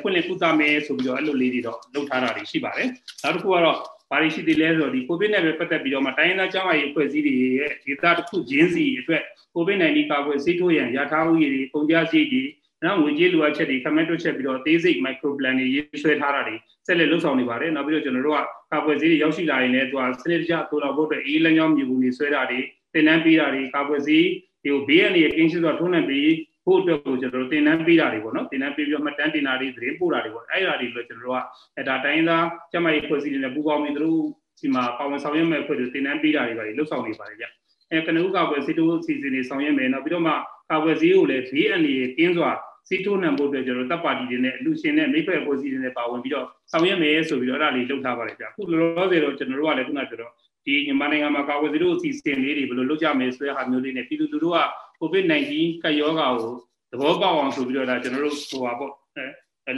[0.00, 2.88] ဖွင့်လှစ်ကုသမယ်ဆိုပြီးတော့အဲ့လိုလေးတွေတော့လုပ်ထားတာတွေရှိပါတယ်
[3.22, 3.78] နောက်တစ်ခုကတော့
[4.10, 9.22] ဘာတွေရှိသေးလဲဆိုတော့ဒီ COVID နဲ့ပဲပတ်သက်ပြီးတော့မှတိုင်းရင်းသားကျောင်းရေးအဖွဲ့အစည်းတွေရဲ့ဒေသတစ်ခုချင်းစီအတွက်
[9.54, 12.42] COVID-19 ကာကွယ်ဆေးထိုးရန်ရထားဥယျာဉ်တွေပုံကြစိတ်တွေ
[12.84, 16.56] နော်ငွေကြေးလိုအပ်ချက်တွေခမက်တွက်ချက်ပြီးတော့အသေးစိတ် micro plan တွေရေးဆွဲထားတာတွေ
[16.86, 18.40] ဆက်လက်လှုပ်ဆောင်နေပါတယ်နောက်ပြီးတော့ကျွန်တော်တို့က
[18.72, 22.58] ကာကွယ်ဆေးတွေရောက်ရှိလာရင်လည်းသူကစနစ်တကျတိုးလောက်ဖို့အတွက်အေးလမ်းကြောင်းမြေပုံတွေဆွဲတာတွေ
[22.94, 24.26] တင်နန်းပေးတာတွေကာကွယ်ဆေး
[24.64, 26.28] တွေကိုဘေးအနေနဲ့ကင်းရှင်းစွာထိုးနှံပေး
[26.64, 31.40] ဖို့အတွက်ကိုကျွန်တော်တို့တင်နန်းပေးတာတွေပေါ့နော်တင်နန်းပေးပြီးတော့မှတန်းတင်တာတွေသတင်းပို့တာတွေပေါ့အဲ့ဒါတွေလည်းကျွန်တော်တို့က
[31.76, 34.20] အဲဒါတိုင်းသားကျမကြီးဖွဲ့စည်းနေတယ်ပူပေါင်းပြီးသူတို့
[34.60, 37.46] ဒီမှာပါဝင်ဆောင်ရွက်မဲ့ဖွဲ့တွေတင်နန်းပေးတာတွေပါလှုပ်ဆောင်နေပါတယ်ဗျ
[37.90, 40.32] အဲကနဦးကာကွယ်ဆေးတိုးအစီအစဉ်တွေဆောင်ရွက်မယ်နောက်ပြီးတော့မှ
[40.70, 42.50] ကာကွယ်ဆေးကိုလည်းဘေးအနေနဲ့ကင်းစွာ
[42.88, 50.32] စီတိုးနှံဖို့အတွက်ကျွန်တော်တပ်ပါတီတွေနဲ့အလူရှင်နဲ့မိဖက်ပေါ်စီတွေနဲ့ပါဝင်ပြီးတော့ဆောင်ရွက်မယ်ဆိုပြီးတော့အဲ့ဒါလေးလုပ်ထားပါတယ်ဗျအခုလောလောဆယ်တော့ကျွန်တော်တို့ကလည်းခုနပြောတော့
[50.66, 54.58] ဒီမြန်မာနိုင်ငံမှာကာကွယ်ဆေးတို့အစီအစဉ်လေးတွေဘယ်လိုလုပ်ကြမယ်ဆိုတဲ့ဟာမျိုးလေးနဲ့ပြည်သူလူထုက
[55.00, 55.52] COVID-19
[55.82, 56.52] ကပ်ရောဂါကို
[56.92, 58.92] သဘောပေါက်အောင်ဆိုပြီးတော့ဒါကျွန်တော်တို့ဟိုပါပေါ့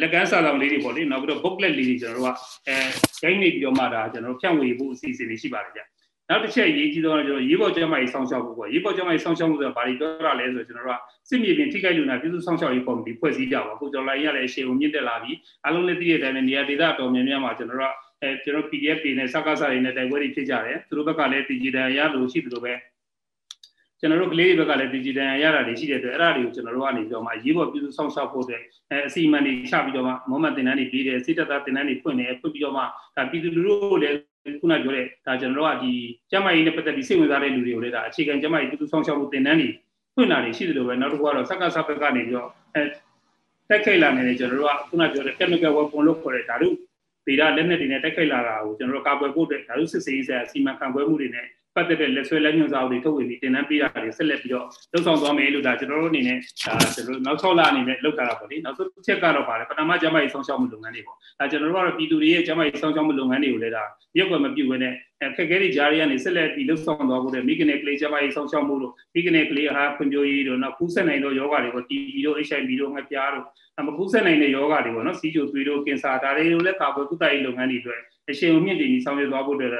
[0.00, 2.36] လက်ကမ်းစာဆောင်လေးတွေပေါ့လေနောက်ပြီးတော့ booklet လေးတွေကျွန်တော်တို့က
[2.68, 2.76] အဲ
[3.22, 5.80] ဂိမ်းနေပြီးတော့မှဒါကျွန်တော်တို့ဖြန့်ဝေဖို့အစီအစဉ်တွေရှိပါတယ်ဗျ
[6.30, 22.72] နောက်တစ်ချက်ရေးကြည့်တော့ကျွန်တော်ရေးပေါ်ကျမ်းမာရေးစောင့်ရှောက်ဖို့ပေါ့ရေးပေါ်ကျမ်းမာရေးစောင့်ရှောက်မှုဆိုတာဘာတွေပြောရလဲဆိုတော့ကျွန်တော်တို့ကစစ်မြေပြင်ထိခိုက်လူနာပြည်သူစောင့်ရှောက်ရေးကော်မတီဖွဲ့စည်းကြပါအခုကျွန်တော်လိုင်းရလည်းအရှိန်ကိုမြင့်တက်လာပြီးအားလုံးလည်းသိတဲ့အတိုင်းပဲနေရာဒေသအတော်များများမှာကျွန်တော်တို့ကအဲကျွန်တော် PDF တွေနဲ့စကားစားတွေနဲ့တိုက်ပွဲတွေဖြစ်ကြတယ်သူတို့ဘက်ကလည်း digital ရလို့ရှိသလိုပဲ
[24.00, 32.82] ကျွန်တော်တို့ကလေးတွေဘက်ကလည်း digital ရတာတွေရှိတဲ့အတွက်အဲ့ဒါတွေကိုကျွန်တော်တို့ကနေပြီးတော့မှရေးပေါ်ပြည်သူစောင့်ရှောက်ဖို့အတွက်အဲအစီအမံတွေချပြီးတော့မှမမတင်တန်းတွေပြီးတယ်စိတ်သက်သာတင်တန်းတွေဖွင့်တယ်ဖွင့်ပြီးတော့မှ
[33.16, 34.29] ဒါပြည်သူလူထုလည်း
[34.60, 35.92] ခုနပြောတဲ့ဒါကျွန်တော်တို့ကဒီ
[36.30, 39.70] ကျန်းမာရေးနဲ့ပတ်သက်ပြီးစိတ်ဝင်စားတဲ့လူတွေကိုလည်းဒါအခြေခံကျန်းမာရေးပြည်သူစောင့်ရှောက်မှုတင်တန်းတွေ
[40.14, 42.82] ဖွင့်လာနေရှိတယ်လို့ပဲနောက်တစ်ခုကတော့စက္ကစဘက်ကနေပြီးတော့အဲ
[43.68, 46.68] တက်ခိုက်လာနေတယ်ကျွန်တော်တို့ကခုနပြောတဲ့ chemical weapon လို့ခေါ်တဲ့ဓာတု
[47.26, 63.84] ဗေဒလက်နက်တွေနဲ့တက်ခိုက်လာတာကိုကျွန်တော်တို့ကာကွယ်ဖို့အတွက်ဓာတုစစ်ဆေးရေးဆိုင်ရာစီမံခန့်ခွဲမှုတွေနဲ့ ပတ်သက်တဲ့လက်ဆွဲလက်ညွှန်စာအုပ်တွေထုတ်ဝေပြီးတင်နန်းပေးတာတွေဆက်လက်ပြီးတော့လှုပ်ဆောင်သွားမယ်လို့ဒါကျွန်တော်တို့အနေနဲ့ဒါကျွန်တော်တို့နောက်6လအနေနဲ့လုပ်ထားတာပေါ့လေနောက်ဆုံးချက်ကတော့ပါတယ်ပထမကျမကြီးဆောင်းရှောက်မှုလုပ်ငန်းတွေပေါ့ဒါကျွန်တော်တို့ကတော့ပြည်သူတွေရဲ့ကျမကြီးဆောင်းရှောက်မှုလုပ်ငန်းတွေကိုလည်းဒါ
[64.18, 73.44] ရက်ွက်မပြုတ်ဘဲနဲ့အခက်အခဲတွေကြားရကနေဆက်လက်ပြီးလှုပ်ဆောင်သွားဖို့တဲ့မိကနေကလေးကျမကြီးဆောင်းရှောက်မှုလို့မိကနေကလေးအားဖွံ့ဖြိုးရေးတို့နောက်ကူးဆက်နိုင်သောယောဂတွေပေါ့ TB တို့ HIV တို့ငှက်ပြားတို့
[73.86, 79.72] မကူးဆက်နိုင်တဲ့ယောဂတွေပေါ့နော်စီးချိုသွေးတို့ကင်ဆာဒါတွေကိုလည်းကာကွယ်ကုသရေးလုပ်ငန်းတွေအတွက်အရှင်အမြင့်တည်ပြီးဆောင်ရွက်သွားဖို့အတွက်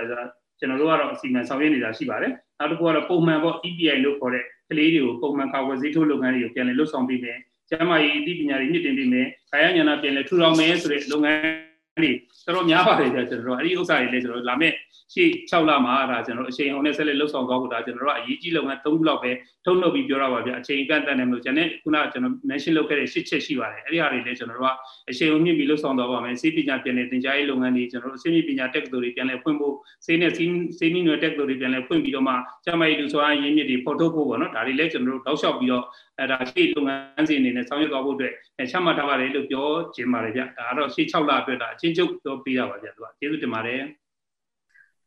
[0.61, 11.69] ကျွန်တော်တို့ကတော့အစီအမံဆောင်ရွက်နေတာရှိပါတယ်နောက်တစ်ခုကတော့ပုံမှန်ပေါ့ EPI လို့ခေါ်တဲ့ကလေးတွေကိုပုံမှန်ကာကွယ်ဆေးထိုးလုပ်ငန်းတွေကိုပြန်လည်လှုပ်ဆောင်ပေးမယ်ကျန်းမာရေးအသိပညာတွေမြင့်တင်ပေးမယ်ခါရညာနာပြန်လည်ထူထောင်မယ်ဆိုတဲ့လုပ်ငန်း
[12.04, 12.12] တွေ
[12.46, 14.72] တော်တော်များပါတယ်ကြာကျွန်တော်တို့အဲ့ဒီဥစ္စာတွေလည်းကျွန်တော်တို့လာမဲ့
[15.14, 19.30] ရှေ့6လမှာဒါကျွန်တော်တို့အချိန်အောင်နဲ့ဆက်လက်လှုပ်ဆောင်သွားဖို့ဒါကျွန်တော်တို့အရေးကြီးလုပ်ငန်း3ခုလောက်ပဲ
[19.64, 24.74] ထုံနှုတ်ပြီးပြောရပါဗျအချိန်ကန့်တတ်နေမလို့ကျွန်တော်ခုနကကျွန်တော် mention လုပ်ခဲ့တဲ့8ချက်ရှိပါတယ်အဲ့ဒီဟာတွေလည်းကျွန်တော်တို့က
[25.10, 29.74] အချိန်အောင်မြင့်ပြီးလှုပ်ဆောင်သွားပါမယ်စေပညာပြန်လည်သင်ကြားရေးလုပ်ငန်းတွေကျွန်တော်တို့စေပညာတက္ကသိုလ်တွေပြန်လည်ဖွင့်ဖို့
[30.06, 32.34] စေနဲ့စေနည်းနွယ်တက္ကသိုလ်တွေပြန်လည်ဖွင့်ပြီးတော့မှ
[32.64, 35.84] ကျမကြီးလူဆိုအားရင်းမြစ်တွေဖော်ထုတ်ဖို့ပေါ့နော်ဒါတွေလည်းကျွန်တော်တို့တောက်လျှောက်ပြီးတော့
[36.20, 38.35] အဲဒါရှေ့လုပ်ငန်းစဉ်အနေနဲ့ဆောင်ရွက်သွားဖို့အတွက်
[38.70, 43.83] ချမှတ်ထားပါတယ်လို့ပြောခြင်းပါတယ်ဗျဒါကတော့ရှေ့6လအတွက်ဒါအချင်းချုပ်ပြောပေးတာပါဗျသူကကျေးဇူးတင်ပါတယ်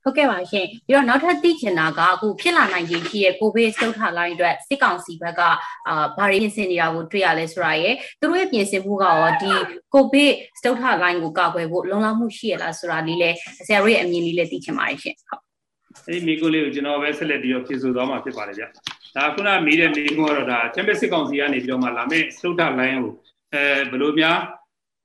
[0.03, 5.41] ဟုတ်ကဲ့ပါရှင်ပြီးတော့နောက်ထပ်သိချင်တာကအခုဖြစ်လာနိုင်ခြေရှိရဲ့ကိုဗစ်စတုထလိုင်းအတွက်စစ်ကောင်စီဘက်က
[5.87, 9.51] အာဘာတွေပြင်ဆင်နေတာကိုတွေ့ရလဲဆိုတာရယ်သူတို့ရဲ့ပြင်ဆင်မှုကရောဒီ
[9.93, 13.29] ကိုဗစ်စတုထလိုင်းကိုကာကွယ်ဖို့လုံလောက်မှုရှိရလားဆိုတာလေးလဲ
[13.67, 15.41] ဆရာတို့ရဲ့အမြင်လေးလည်းသိချင်ပါတယ်ရှင်ဟုတ်
[16.07, 18.63] အဲဒီမိကိုလေးကိုကျွန်တော်ပဲဆက်လက်ပြီးတော့ဖြည့်ဆို့သွားမှာဖြစ်ပါတယ်ဗျ
[19.15, 23.11] ဒါခုနမေးတဲ့မိကိုကတော့ဒါချမ်ပီယံစစ်ကောင်စီကနေပြီးတော့မှလာမယ့်စတုထလိုင်းကို
[23.53, 24.37] အဲဘယ်လိုများ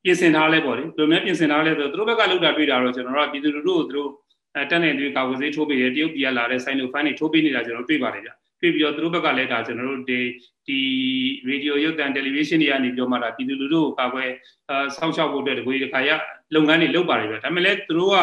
[0.05, 4.11] ပြင်ဆင်ထားလဲပေါ့လေဘယ်လိုများပြင်ဆင်ထားလဲဆိုတော့သူတို့ဘက်ကလောက်တာတွေ့တာတော့ကျွန်တော်တို့ကပြည်သူလူထုကိုသူတို့
[4.55, 10.18] အဲတက်နေတွေကာကွယ်ဆေးထိုးပေးတယ်တရုတ်ပြည်ကလာတဲ့ဆိုင်လိုဖန်တွေထိုးပေးနေတာကျွန်တော်တွေ့ပါတယ်ဗျတွေ့ပြီးတော့သူတို့ဘက်ကလည်းဒါကျွန်တော်တို့ဒီ
[10.66, 10.79] ဒီ
[11.49, 14.31] ရေဒီယိုရုပ်သံတယ်လီဗေးရှင်းတွေကနေပြောမှတာပြည်သူလူထုကိုကာကွယ်
[14.71, 16.11] အဲစောင့်ရှောက်ဖို့အတွက်တကွေးတစ်ခါရ
[16.55, 18.18] လုပ်ငန်းတွေလုပ်ပါတယ်ဗျဒါပေမဲ့လည်းသူတို့က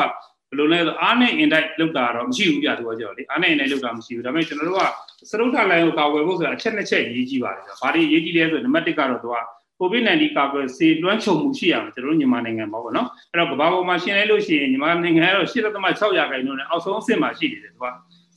[0.57, 4.81] ဘယ်ယ်လိုလဲဆိုအားနဲ့အင်တိုက်လောက်တာတော့မရှိဘူးပြသူကကြောက်လေအားနဲ့အင်တိုက်လောက်တာမရှိဘူးဒါပေမဲ့ကျွန်တော်တို့က
[5.29, 9.37] စရုပ်ထလိုင်းကိုကာဝယ်ဖို့ဆိုတာအချက်နှစ်ချက်ရေးကြည့်ပါတယ်ဗျာဘာတွေရေးကြည့်လဲဆိုနံပါတ်1ကတော့သူက
[9.79, 17.85] COVID-19 ကာကွယ်ဆေးလွှမ်းခြုံမှုရှိရမယ်ကျွန်တော်တို့မြန်မာနိုင်ငံမှာပေါ့နော်အဲ့တော့ကမ္ဘာပေါ်မှာရှင်းလိုက်လို့ရှိရင်မြန်မာနိုင်ငံကတော့8.6ရာခိုင်နှုန်းနဲ့အောက်ဆုံးအဆင့်မှာရှိနေတယ်သူက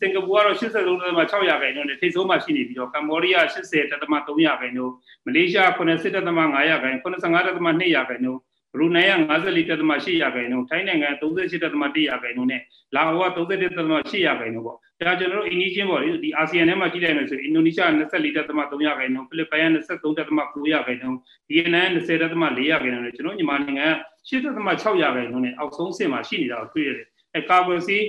[0.01, 4.95] စင်ကာပူကတော့83.6ရာခိုင်နှုန်းနဲ့ထိပ်ဆုံးမှာရှိနေပြီးတော့ကမ္ဘောဒီးယား80.3ရာခိုင်နှုန်း
[5.27, 8.41] မလေးရှား90.5ရာခိုင်95.2ရာခိုင်နှုန်း
[8.73, 12.63] ဘရူနိုင်းက54.8ရာခိုင်နှုန်းထိုင်းနိုင်ငံ38.1ရာခိုင်နှုန်းနဲ့
[12.95, 14.77] လာအိုက31.8ရာခိုင်နှုန်းပေါ့
[15.09, 23.93] ဒါကျွန်တော်တို့အင်းကြီးချင်းပေါ့လေဒီအာဆီယံထဲမှာကြည့်လိုက်မယ်ဆိုရင်အင်ဒိုနီးရှား24.3ရာခိုင်နှုန်းဖိလစ်ပိုင်က23.9ရာခိုင်နှုန်းဗီယက်နမ်20.4ရာခိုင်နှုန်းနဲ့ကျွန်တော်မြန်မာနိုင်ငံက
[24.29, 28.05] 8.6ရာခိုင်နှုန်းနဲ့အောက်ဆုံးဆင့်မှာရှိနေတာကိုတွေ့ရတယ်အဲကာကွယ်ဆေး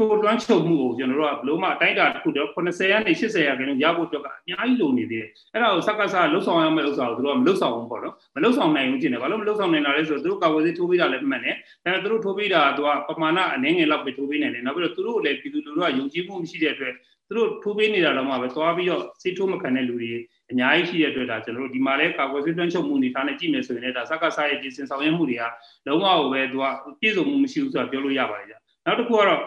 [0.00, 16.94] ထိုလွှမ်းခြုံမှုကိုကျွန်တော်တို့ကဘလို့မှအတိုင်းအတာတစ်ခုတော့80ရာနေ80ရာခိုင်နှုန်းရဖို့အတွက်ကအများကြီးလိုနေသေးတယ်အဲ့ဒါကိုစက္ကစလှုပ်ဆောင်ရမယ့်ဥစ္စာကိုသူတို့ကမလှုပ်ဆောင်ဘူးပေါ့နော်မလှုပ်ဆောင်နိုင်ဘူးကျင်တယ်ဘာလို့မလှုပ်ဆောင်နိုင်တာလဲဆိုတော့သူတို့ကာဝယ်ဆေးထိုးပေးတာလည်းမှန်တယ်ဒါပေမဲ့သူတို့ထိုးပေးတာကသူကပမာဏအနည်းငယ်လောက်ပဲထိုးပေးနိုင်တယ်နောက်ပြီးတော့သူတို့လည်းပြည်သူလူထုကယုံကြည်မှုမရှိတဲ့အတွက်
[17.28, 20.12] သူတို့ထိုးပေးနေတာတော့မှပဲသွားပြီးတော့ဆေးထိုးမခံတဲ့လူတွေ
[20.50, 25.44] အများကြီးရှိတဲ့အတွက်ဒါကျွန်တော်တို့ဒီမှာလဲကာကွယ်ဆေးတွန်းချုပ်မှုအနေထားနဲ့ကြည့်မယ်ဆိုရင်လည်းဒါစက္ကစရဲ့ပြင်ဆင်ဆောင်ရွက်မှုတွေက
[25.86, 26.64] လုံးဝပဲသူက
[27.00, 29.40] ပြည့်စုံမှုမရှိဘူးဆိုတာပြောလို့ရပါတယ်ကြာနောက်တစ်ခုကတော့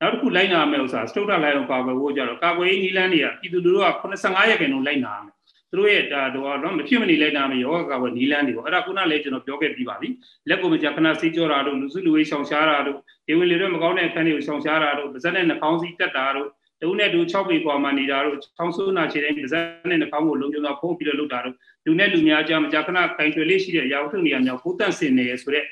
[0.00, 5.34] နောက်တစ်ခုလိုက်နာမယ်ဥစ္စာစတုတ္ထလိုက်အောင်ကာကွယ်ဖို့ကြတော့ကာကွယ်ရေးနည်းလမ်းတွေကပြည်သူလူထုက85ရာခိုင်နှုန်းလိုက်နာမယ်
[5.70, 10.08] သူတို့ရဲ့ဒါတော့တော့မဖြစ်မနေလိုက်နာမယ်ယောဂကာကွယ်နည်းလမ်းတွေပေါ့အဲ့ဒါခုနလည်းကျွန်တော်ပြောခဲ့ပြီးပါပြီ
[10.48, 16.48] လက်ကိုမကြာခဏဆေးကြောတာတို့လူစုလူဝေးရှောင်ရှားတာတို့ဒီဝင်လေတွေမကောင်းတဲ့အခန်းတွေကိုရှောင်ရှားတာတို့ပါဇက်နဲ့နှာခေါင်းစည်းတက်တာတို့
[16.82, 21.54] တုံးနဲ့တူ6ပေကွာမှနေတာတို့ချောင်းဆိုးနာချေတဲ့ပါဇက်နဲ့နှာခေါင်းကိုလုံးကျုံတော့ဖုံးပြီးတော့လုပ်တာတို့
[21.86, 25.64] လူနဲ့လူများကြားမကြာခဏခိုင်ထွေလေးရှိတဲ့ရာဟုထုနေရာများဖိုးတန့်စင်နေရဆိုတဲ့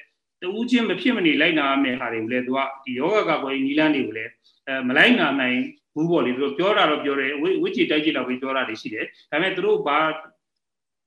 [0.42, 4.30] တူးချင်းမဖြစ်မနေလိုက်နာရမယ့်ဟာတွေကိုလည်းသူကဒီယောဂကာကွယ်နည်းလမ်းတွေကိုလည်း
[4.66, 5.58] အဲမလိုက်နာနိုင်
[5.94, 9.98] ဘူးပေါ့လေသူတို့ပြောတာတော့ပြောတယ်ဝိဝိချီတိုက်ကြည့်လောက်ပြီးပြောတာတွေရှိတယ်ဒါပေမဲ့သူတို့ဘာ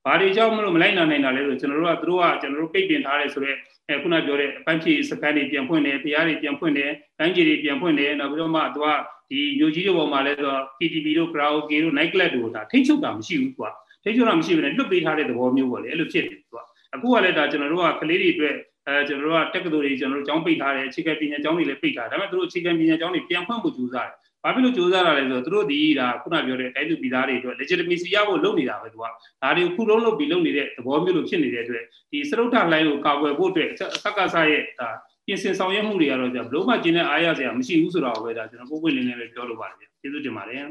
[0.06, 8.88] ဘာတွေကြောင့်မလို့မလိုက်နာနိုင်တာလဲဆိုကျွန်တော်တို့ကသူတို့ကကျွန်တော်တို့ပိတ်ပင်ထားတယ်ဆိုတော့အဲခုနပြောတဲ့အပိုင်းဖြည့်စကန်တွေပြန်ဖွင့်တယ်တရားတွေပြန်ဖွင့်တယ်တိုင်းကြီးတွေပြန်ဖွင့်တယ်နောက်ပြီးတော့မှသူက
[9.32, 13.70] ဒီမျိုးကြီးတွေပေါ်မှာလဲဆိုတော့ PTV တို့ karaoke တို့ night club တို့ဒါထိတ်ချုပ်တာမရှိဘူးကွာ
[14.04, 16.58] ထိတ်ချုပ်တာမရှိဘဲနဲ့လွတ်ပေးထားတဲ့သဘောမျိုးပေါ့လေအဲ့လိုဖြစ်တယ်သူက
[16.96, 18.56] အခုကလည်းဒါကျွန်တော်တို့ကကလေးတွေအတွက်
[18.90, 33.70] အဲကျွန်တော်တို့ကတက္ကသိုလ်တွေကျွန်တော်တို့ကျောင်းပိတ်ထားတယ်အခြေခံပညာကျောင်းတွေလည်းပိတ်ထားတယ်ဒါပေမဲ့သူတို့အခြေခံပညာကျောင်းတွေပြန်ဖွင့်ဖို့ကြိုးစားတယ်ဘာဖြစ်လို့ကြိုးစားတာလဲဆိုတော့သူတို့ဒီဒါခုနပြောတဲ့တိုင်းသူပြည်သားတွေအတွက် legitimacy ရဖို့လုပ်နေတာပဲသူကဒါတွေကိုခုလုံးလုပ်ပြီးလုပ်နေတဲ့သဘောမျိုးလိုဖြစ်နေတဲ့အတွက်ဒီစရုပ်ထလိုင်းကိုကာကွယ်ဖို့အတွက်
[34.04, 34.90] စက္ကစရဲ့ဒါ
[35.26, 40.64] ပြင်ဆင်ဆောင်ရွက်မှုတွေကတော့じゃဘလို့မှကျင်းတဲ့အားရစရာမရှိဘူးဆိုတော့ပဲဒါကျွန်တော်ပုံပွင့်လင်းလင်းပဲပြောလိုပါတယ်ကျေးဇူးတင်ပါတယ်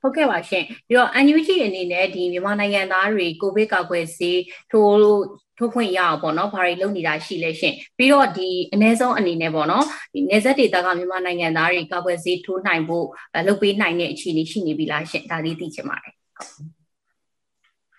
[0.00, 5.22] ဟုတ်ကဲ့ပါရှင်ပြီးတော့ NUG အနေနဲ့ဒီမြန်မာနိုင်ငံသားတွေကိုဗစ်ကာကွယ်ဆေးထိုး
[5.58, 13.06] ထုတ်ခွင့်ရအောင်ပေါ့နော်ဘာတွေလုပ်နေတာရှိလဲရှင်ပြီးတော့ဒီအ ਨੇ ဆုံးအနေနဲ့ပေါ့နော်ဒီနေဆက်ဒေတာကမြန်မာနိုင်ငံသားတွေကာကွယ်ဆေးထိုးနိုင်ဖို့
[13.46, 16.14] လုပ်ပေးနိုင်တဲ့အခြေအနေရှိနေပြီလားရှင်ဒါလေးသိချင်ပါတယ်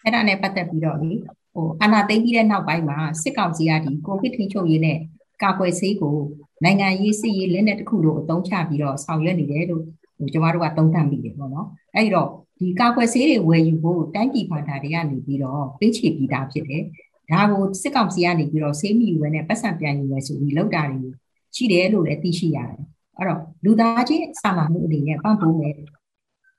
[0.04, 1.12] အဲ့ဒါနဲ့ပတ်သက်ပြီးတော့လေ
[1.54, 4.98] ဟိုအာနာသိပြီးတဲ့နောက်ပိုင်းမှာစစ်ကောင်စီကဒီကိုဗစ်ထိန်းချုပ်ရေးနဲ့
[5.44, 6.18] ကာကွယ်ဆေးကို
[6.64, 9.84] နိုင်ငံရေးစစ်ရေးလက်နက်တစ်ခုလိုအသုံးချပြီးတော့ဆောင်ရွက်နေတယ်လို့
[10.18, 16.84] ဟိုကျမတို့ကသုံးသပ်မိတယ်ပေါ့နော်အဲ့တော့ဒီကာကွယ်ဆေးတွေဝယ်ယူဖို့တိုင်းပြည်ဘာသာတွေကနေပြီးတော့ပေးချေပြီးသားဖြစ်တယ်
[17.32, 21.10] ဒါကိုစစ်ကောင်စီကနေပြီးတော့ဆေးမီယူဝဲနဲ့ပတ်စံပြန်ယူဝဲဆိုပြီးလောက်တာတွေ
[21.56, 22.80] ရှိတယ်လို့လည်းသိရှိရတယ်
[23.18, 25.76] အဲ့တော့လူသားချင်းစာနာမှုအနေနဲ့ပံ့ပိုးမယ်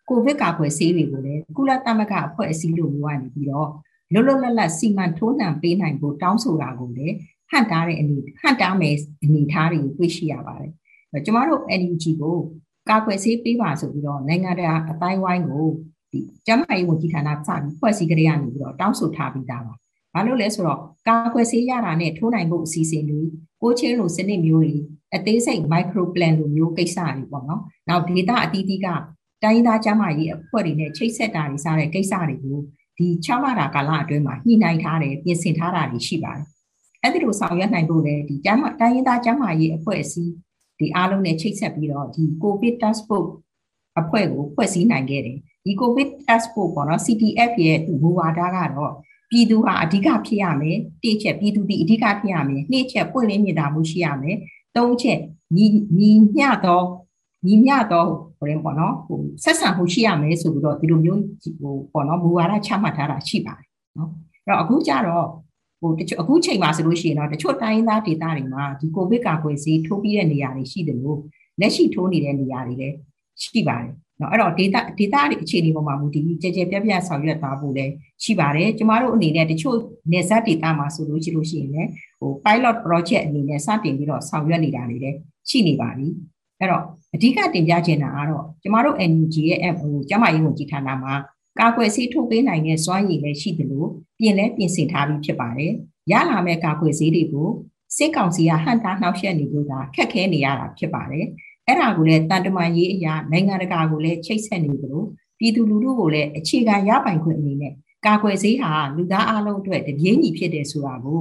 [0.08, 3.70] ကိုဗစ်ကာကွယ်ဆေးတွေကိုလည်းကုလသမဂ္ဂအဖွဲ့အစည်းလိုမျိုးကနေပြီးတော့
[4.12, 7.14] လွတ်လွတ်လပ်လပ်စီမံထိုးနှံပေးနိုင်ဖို့တောင်းဆိုတာကိုလည်း
[7.50, 10.72] ဟန့်တားတဲ့အနေဟန့်တားမယ်အနေထားတွေကိုတွေ့ရှိရပါတယ်။
[11.24, 12.36] ကျမတို့ NUG ကို
[12.90, 15.66] ကာကွယ်ဆေးပေးပါဆိုပြီးတော့နိုင်ငံတကာအတိုင်းဝိုင်းကို
[16.12, 19.74] ဒီကျန်းမာရေးဝန်ကြီးဌာနစပြီးဖွဲ့စည်းကြရနေပြီးတော့တောင်းဆိုထားပြီးသားပါ။
[20.14, 23.20] ဘာလို့လဲဆိုတော့ကာကွယ်ဆေးရတာနဲ့ထိုးနိုင်ဖို့အစီအစဉ်တွေ
[23.62, 24.74] ကိုချင်းလိုစနစ်မျိုးတွေ
[25.14, 28.88] အသေးစိတ် micro plan လိုမျိုးကိစ္စတွေပေါ့နော်။နောက် data အသီးသီးက
[29.44, 32.58] တိုင်းသားကျန်းမာရေးအဖွဲ့တွေနဲ့ချိတ်ဆက်တာတွေစတဲ့ကိစ္စတွေကို
[32.98, 36.44] ဒီ6လတာကာလအတွင်းမှာညှိနှိုင်းထားတယ်ပြင်ဆင်ထားတာတွေရှိပါတယ်။
[37.02, 40.32] အဲ့ဒီလိုဆောင်ရွက်နိုင်ဖို့လည်းဒီကျန်းမာတိုင်းရင်းသားကျန်းမာရေးအဖွဲ့အစည်း
[40.78, 43.32] ဒီအားလုံးနဲ့ချိတ်ဆက်ပြီးတော့ဒီ COVID task force
[44.00, 48.92] အဖွဲ့ကိုဖွဲ့စည်းနိုင်ခဲ့တယ်ဒီ COVID task force ပေါ့နော် CTF ရဲ့သူမူဝါဒကတော့
[49.34, 54.36] ပြည်သူဟာအဓိကဖြစ်ရမယ်တိချက်ပြည်သူဒီအဓိကဖြစ်ရမယ်နှစ်ချက်ပွင့်လင်းမြင်သာမှုရှိရမယ်
[54.76, 55.20] သုံးချက်
[55.56, 55.66] ညီ
[55.98, 56.82] ညီမျှသော
[57.46, 58.06] ညီမျှသော
[58.38, 61.20] ဟိုရင်ပေါ့နော်ဟိုဆက်ဆံမှုရှိရမယ်ဆိုပြီးတော့ဒီလိုမျိုး
[61.60, 63.68] ဟိုပေါ့နော်မူဝါဒချမှတ်ထားတာရှိပါတယ်
[63.98, 64.10] နော်
[64.44, 65.26] အဲ့တော့အခုကျတော့
[65.80, 71.20] ဟိုတချို့အခုချိန်မှာဆိုလို့ရှိရင်တော့တချို့တိုင်းသားဒေသတွေမှာဒီကိုဗစ်ကာကွယ်ဆေးထိုးပြီးတဲ့နေရာတွေရှိတယ်လို့
[71.60, 72.96] လက်ရှိထိုးနေတဲ့နေရာတွေလည်း
[73.42, 79.76] ရှိပါတယ် နော်အဲ့တော့ data data တွေအခြေအနေပေါ်မှာမူတည်ပြီးကြဲကြဲပြပြဆောင်ရွက်သွားဖို့လည်းရှိပါတယ်ကျမတို့အနေနဲ့တချို့
[80.12, 85.16] နေဆက် data မှာဆိုလို့ရှိလို့ရှိရင်လည်းဟို pilot project အနေနဲ့စတင်ပြီးတော့ဆောင်ရွက်နေတာတွေလည်း
[85.50, 86.06] ရှိနေပါပြီ
[86.58, 86.82] အဲ့တော့
[87.14, 91.14] အဓိကတင်ပြချင်တာကတော့ကျမတို့ NUG ရဲ့ app ဟိုကျမရေးဝန်ကြီးဌာနမှာ
[91.60, 93.84] ကာကွယ်ဆေးထုတ်ပေးနိုင်တဲ့စွမ်းရည်လည်းရှိသလို
[94.18, 95.72] ပြင်လဲပြင်ဆင်ထားပြီးဖြစ်ပါတယ်။
[96.12, 97.48] ရလာမဲ့ကာကွယ်ဆေးတွေကို
[97.96, 101.26] စစ်ကောင်စီကဟန်တာနှောက်ယှက်နေလို့ဒါခက်ခဲနေရတာဖြစ်ပါတယ်
[101.66, 105.06] အဲ့ဒါကိုလည်းတန်တမာရေးအရာနိုင်ငံတကာကိုလည်းချိတ်ဆက်နေကြလို့
[105.38, 107.72] ပြည်သူလူထုကိုလည်းအခြေခံရပိုင်ခွင့်အနေနဲ့
[108.06, 111.20] ကာကွယ်ဆေးဟာလူသားအလုံးအတွက်တပြေးညီဖြစ်တယ်ဆိုတာကို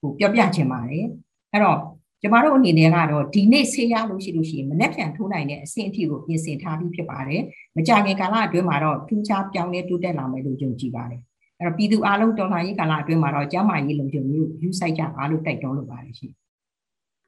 [0.00, 1.06] ဟိုပြောပြချင်ပါတယ်
[1.52, 1.78] အဲ့တော့
[2.22, 7.42] ကျမတို့အနေနဲ့ကတော့ဒီနေ့ဆေးရလို့ရှိလို့ရှိရင်မနေ့ပြန်ထိုးနိုင်တဲ့အဆင့်အထိကိုပြင်ဆင်ထားပြီးဖြစ်ပါတယ်
[7.76, 11.20] မကြခင်ကာလအတွင်းမှာတော့ထူးခြားပြောင်းလဲတိုးတက်လာမယ်လို့ယုံကြည်ပါတယ်
[11.58, 16.32] အဲ့တော့ပြည်သူအလုံးတော်လှန်ရေးကာလအတွင်းမှာတော့ကျန်းမာရေးလုံခြုံရေးကိုယူဆိုင်ကြပါလို့တိုက်တွန်းလိုပါတယ်ရှင်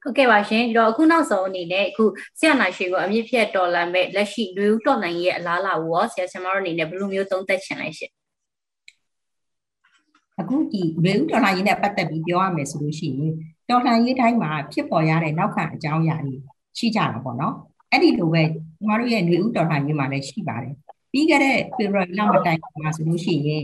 [0.03, 2.03] ဟုတ်ကဲ့ပါရှင်ဒီတော့အခုနောက်ဆုံးအနေနဲ့အခု
[2.39, 8.11] ဆရာနာရှိကိုအမြင့်ဖြတ်တော်လန်မဲ့လက်ရှိလူဦးတော်နိုင်ရဲ့အလားအလာကိုရောဆရာဆရာမတို့အနေနဲ့ဘယ်လိုမျိုးသုံးသပ်ချင်လဲရှင်
[10.39, 13.33] အခုဒီလူဦးတော်လှန်ရေးနဲ့ပတ်သက်ပြီးပြောရမယ်ဆိုလို့ရှိရင်
[13.69, 16.35] တော်လှန်ရေးတိုင်းမှာဖြစ်ပေါ်ရတဲ့နောက်ခံအကြောင်းအရာတွေ
[16.77, 17.55] ရှိကြတာပေါ့နော်
[17.91, 20.73] အဲ့ဒီလိုပဲကျမတို့ရဲ့လူဦးတော်လှန်ရေးမှာလည်းရှိပါတယ်
[21.11, 23.63] ပြီးခဲ့တဲ့ဖေဖော်ဝါရီလမတိုင်မှာဆိုလို့ရှိရင်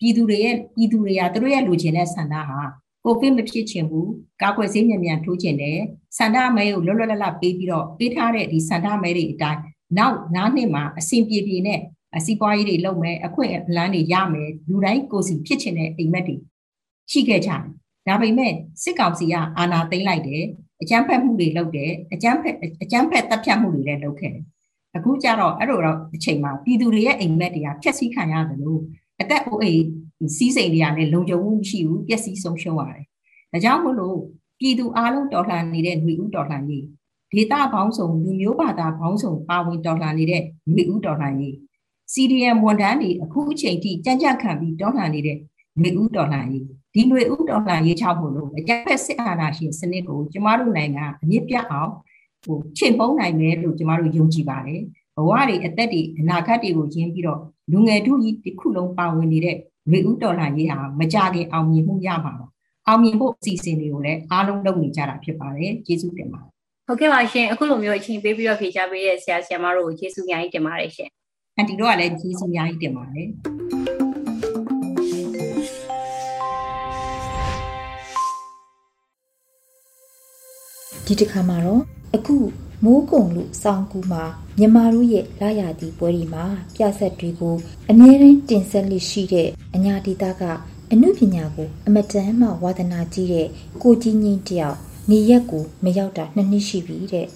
[0.00, 2.60] ပြည်သူတွေရဲ့ပြည်သူတွေကသူတို့ရဲ့လူချင်းတဲ့ဆန္ဒဟာ
[3.04, 4.10] ကိုဗစ်မဖြစ်ချင်ဘူး
[4.42, 5.78] ကာကွယ်ဆေးမြန်မြန်ထိုးချင်တယ်
[6.18, 9.60] ဆန္ဒမဲကိုလွတ်လွတ်လပ်လပ်ပေးပြီးတော့ပေးထားတဲ့ဒီဆန္ဒမဲတွေအတိုင်း
[9.98, 11.80] နောက်၅နှစ်မှာအစဉ်ပြေပြေနဲ့
[12.16, 16.36] အစီးပွားရေးတွေလုပ်မယ်အခွင့်အလမ်းတွေရမယ်လူတိုင်းကိုစီဖြစ်ချင်တဲ့အိမ်မက်တွေ
[17.10, 17.62] ရှိခဲ့ကြတယ်
[18.06, 20.44] ဒါပေမဲ့စစ်ကောင်စီကအာဏာသိမ်းလိုက်တယ်
[20.82, 24.44] အကြမ်းဖက်မှုတွေလုပ်တယ်အကြမ်းဖက်အကြမ်းဖက်တပ်ဖြတ်မှုတွေလည်းလုပ်ခဲ့တယ်
[24.96, 28.80] အခုကျတော့အဲ့လိုတော့အချိန်မှာပြည်သူတွေရဲ့အိမ်မက်တွေကဖျက်ဆီးခံရတယ်လို့
[29.20, 29.84] အသက်အိုးအိမ်
[30.35, 33.03] စီးစိမ်တွေကလည်းလုံခြုံမှုမရှိဘူးပျက်စီးဆုံးရှုံးရတယ်။
[33.51, 34.17] ဒါကြောင့်မို့လို့
[34.59, 36.85] ပြည်သူအလုံးတော်လှန်နေတဲ့ຫນွေဥတော်လှန်ရေး
[37.31, 41.55] ဒေတာဘောင်းဆောင်လူမျိုးဘာသာဘောင်းဆောင်ပါဝင်တော်လှန်နေတဲ့ຫນွေဥတော်လှန်ရေး
[42.13, 45.37] CDM ဝန်ထမ်းတွေအခုအချိန်ထိကြံ့ကြံ့ခံပြီးတော်လှန်နေတဲ့
[45.79, 51.91] ຫນွေဥတော်လှန်ရေးဒီຫນွေဥတော်လှန်ရေးချောက်ဖို့လို့အကြမ်းဖက်စစ်အာဏာရှင်စနစ်ကိုကျမတို့နိုင်ငံအမြင့်ပြတ်အောင်
[52.43, 54.81] ဟိုချိန်ပုံးနိုင်မယ်လို့ကျမတို့ယုံကြည်ပါတယ်။
[55.15, 57.39] ဘဝတွေအသက်တွေအနာဂတ်တွေကိုရင်းပြီးတော့
[57.71, 59.57] လူငယ်တို့ကြီးတစ်ခုလုံးပါဝင်နေတဲ့
[59.92, 62.46] ရေဦးတော်လှန်ရေးဟာမကြခင်အောင်မြင်မှုရမှာပါ
[62.86, 66.50] အောင်မြင်ဖို့အစီအစဉ်တွေကိုလည်းအားလုံးလုပ်နေကြတာဖြစ်ပါတယ်ကျေးဇူးတင်ပါတယ်
[66.86, 71.10] ဟုတ်ကဲ့ပါရှင်အခုလိုမျိုးအချိန်ပေးပြီးတော့ဖြေချပေးတဲ့ဆရာဆရာမတို့ကိုကျေးဇူးအများကြီးတင်ပါတယ်ရှင်
[71.56, 73.28] အန်တီတို့ကလည်းကျေးဇူးအများကြီးတင်ပါတယ်
[81.06, 81.82] ဒီတစ်ခါမှာတော့
[82.14, 82.36] အခု
[82.84, 84.24] မိုးကုံလို့စောင်းကူမှာ
[84.58, 87.56] မြန်မာတို့ရဲ့လာရသည့်ပွဲဒီမှာပြဆက်တွေကို
[87.90, 90.42] အမြဲတမ်းတင်ဆက်လက်ရှိတဲ့အညာဒေတာက
[90.92, 93.48] အမှုပညာကိုအမတန်မှဝါသနာကြီးတဲ့
[93.82, 94.78] ကိုကြီးငင်းတယောက်
[95.10, 97.26] နေရက်ကိုမရောက်တာနှစ်နှစ်ရှိပြီတဲ့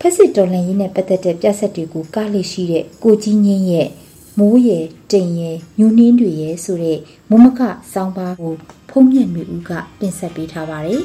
[0.00, 3.88] ဖက်စစ်တော်လှန်ရေးနဲ့ပတ်သက်တဲ့ပြဆက်တွေကိုကားလေးရှိတဲ့ကိုကြီးငင်းရဲ့
[4.38, 6.98] မိုးရယ်တိမ်ရယ်ညူနှင်းတွေရယ်ဆိုတဲ့
[7.30, 7.60] မမခ
[7.92, 8.54] စောင်းပါကို
[8.90, 9.70] ဖုံးမြက်မျိုးဦးက
[10.00, 11.02] တင်ဆက်ပေးထားပါတယ်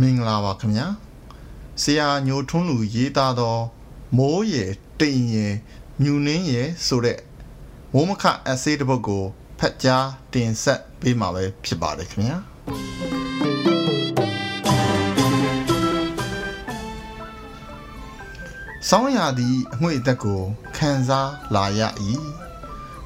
[0.00, 0.86] မင်္ဂလာပါခင်ဗျာ
[1.82, 3.58] ဆရာညိုထွန်းလူရေးသားသော
[4.16, 5.54] မိုးရယ်တိမ်ရယ်
[6.02, 7.20] မြူနှင်းရယ်ဆိုတဲ့
[7.92, 9.24] မိုးမခအက်ဆေးတစ်ပုဒ်ကို
[9.58, 12.36] ဖတ်ကြားတင်ဆက်ပေးမှာပဲဖြစ်ပါတယ်ခင်ဗျာ
[18.88, 20.42] ဆောင်းရာသည့်အငွေ့အသက်ကို
[20.76, 21.80] ခံစားလာရ၏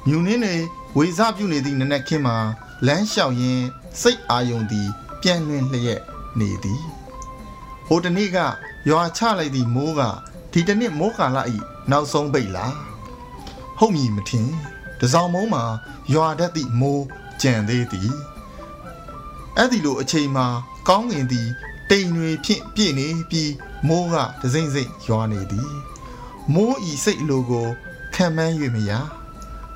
[0.07, 0.55] မြူနှင်းတွေ
[0.97, 2.37] ဝေစားပြုနေသည့်နနက်ခင်းမှာ
[2.87, 3.65] လမ်းလျှောက်ရင်း
[4.01, 4.89] စိတ်အာယုန်သည်
[5.21, 6.01] ပြန့်လွင့်လျက်
[6.39, 7.00] နေသည်
[7.93, 8.37] ဟိုတနေ့က
[8.89, 10.01] ရွာချလိုက်သည့်မိုးက
[10.51, 11.57] ဒီတနေ့မိုးကာလဤ
[11.91, 12.75] နောက်ဆုံးပိတ်လား
[13.79, 14.49] ဟုတ်မည်မထင်
[14.99, 15.63] တစောင်းမုံမှာ
[16.13, 17.05] ရွာတတ်သည့်မိုး
[17.41, 18.11] ကြံသေးသည်
[19.57, 20.47] အဲ့ဒီလိုအချိန်မှာ
[20.87, 21.47] ကောင်းငင်သည်
[21.89, 23.51] တိမ်တွေဖြင့်ပြည့်နေပြီး
[23.87, 25.71] မိုးကဒစိမ့်စိမ့်ရွာနေသည်
[26.53, 27.67] မိုးဤစိတ်လိုကို
[28.15, 28.91] ခံမှန်း၍မရ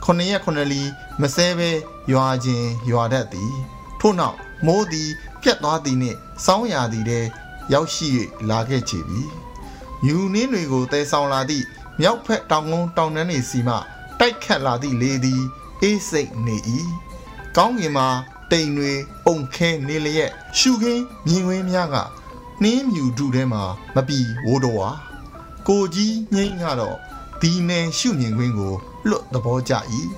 [0.04, 0.84] ခொနရက်ခொနလီ
[1.22, 1.70] မဆဲပဲ
[2.12, 3.54] ရွာခြင်းရွာတတ်သည်
[4.00, 5.10] ထို့နောက်မိုးသည်
[5.42, 7.30] ပြတ်သွားသည်နှင့်စောင်းရာသည်တည်း
[7.74, 8.08] ရောက်ရှိ၍
[8.50, 9.22] လာခဲ့ချေပြီ။
[10.08, 11.66] ယူနင်းတွေကိုတဲဆောင်လာသည့်
[12.02, 13.76] မြောက်ဖက်တောင်ကုန်းတောင်တန်းတွေစီမှ
[14.20, 15.42] တိုက်ခတ်လာသည့်လေသည်
[15.82, 16.58] အေးစိတ်နေ၏။
[17.58, 18.08] ကောင်းကင်မှာ
[18.52, 18.94] တိမ်တွေ
[19.26, 21.96] ပုံခဲနေလျက်ရှုခင်းမြင်ဝင်းများက
[22.64, 23.64] နှင်းမြူဒုထဲမှာ
[23.96, 24.90] မပီဝိုးတော်ဝါ
[25.68, 26.98] ကိုကြီးငိမ့်ကတော့
[27.42, 28.74] ဒီနယ်ရှုမြင်ခွင်းကို
[29.10, 29.74] လွတ်သဘောကျ၏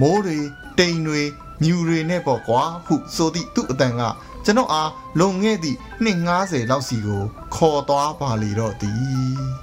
[0.00, 0.38] မိုးတွေ
[0.78, 1.22] တိမ်တွေ
[1.62, 4.02] မြူတွေနဲ့ပေါ့ကွာဟုဆိုသည့်သူ့အတန်က
[4.44, 7.22] ကျွန်တော်အားလွန်ခဲ့သည့်နှစ်90လောက်စီကို
[7.54, 9.58] ခေါ်သွားပါလေတော့သည်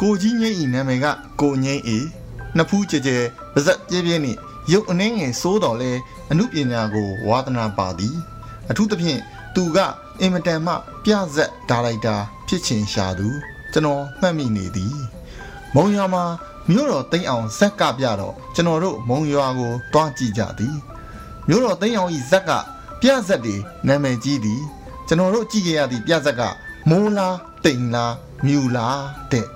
[0.00, 1.06] ကိုကြီးငိမ့်ဤနာမည်က
[1.40, 1.98] ကိုငိမ့်ဤ
[2.56, 3.16] နှစ်ဖူးကြဲကြဲ
[3.54, 4.38] ပါဇက်ပြဲပြဲနှင့်
[4.72, 5.92] ရုပ်အနှင်းငယ်စိုးတော်လဲ
[6.30, 8.16] အမှုပညာကိုဝါသနာပါသည်
[8.70, 9.20] အထူးသဖြင့်
[9.54, 9.78] သူက
[10.20, 10.72] အင်မတန်မှ
[11.04, 12.16] ပြဇက်ဒါရိုက်တာ
[12.48, 13.28] ဖြစ်ချင်ရှာသူ
[13.72, 14.96] ကျွန်တော်မှတ်မိနေသည်
[15.74, 16.24] မုံရွာမှာ
[16.70, 20.76] မြို့တော်သိမ်းအောင်ဇက်ကပြတော့ကျွန်တော်တို့မုံရွာကိုတွားကြည့်ကြသည်
[21.48, 22.50] မြို့တော်သိမ်းအောင်ဤဇက်က
[23.02, 24.62] ပြဇက်တွေနာမည်ကြီးသည်
[25.08, 26.42] ကျွန်တော်တို့ကြည့်ခဲ့ရသည့်ပြဇက်က
[26.90, 29.02] မိုးလားတိမ်လားမြူလား
[29.32, 29.46] တဲ့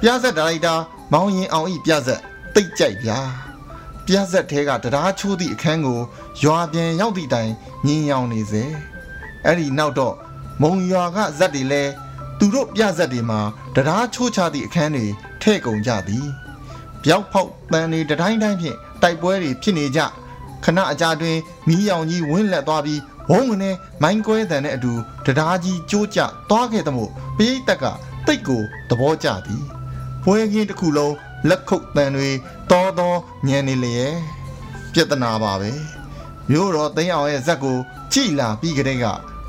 [0.00, 0.74] ပြဇက်ဒါရိုက်တာ
[1.12, 2.20] မောင်ရင်အောင်ဤပြဇက်
[2.54, 3.18] တိတ်ကြိုက်ဗျာ
[4.06, 6.00] ပြဇက်ထဲကတရားချိုးသည့်အခန်းကို
[6.42, 7.52] ရွာပြန်ရောက်သည့်တိုင်
[7.84, 8.64] မြင်ရောင်နေစေ
[9.44, 10.14] အဲ့ဒီနောက်တော့
[10.62, 11.82] မုံရွာကဇက်တွေလဲ
[12.38, 13.40] သူတို့ပြဇက်တွေမှာ
[13.74, 15.06] တရားချိုးချသည့်အခန်းတွေ
[15.48, 16.26] ထဲ့ကုန်ကြသည်
[17.04, 20.00] ပြောက်ဖောက်တန်တွေတတိုင်းတိုင်းဖြင့်တိုက်ပွဲတွေဖြစ်နေကြ
[20.64, 21.36] ခဏအကြာတွင်
[21.68, 23.70] မီးရောင်ကြီးဝင်းလက်သွားပြီးဝုန်းကနေ
[24.02, 24.92] မိုင်းကွဲတန်တဲ့အတူ
[25.26, 27.84] တရားကြီးကျိုးကျသွားခဲ့သမို့ပိဋက
[28.26, 29.64] တိတ်ကိုသဘောကျသည်
[30.24, 31.14] ပွဲကင်းတစ်ခုလုံး
[31.48, 32.30] လက်ခုပ်တန်တွေ
[32.70, 33.14] တောတော
[33.46, 34.14] ညံနေလျက်
[34.92, 35.72] ပြဿနာပါပဲ
[36.50, 37.78] မျိုးတော်သိန်းအောင်ရဲ့ဇက်ကို
[38.12, 39.06] ကြည်လာပြီးကြတဲ့က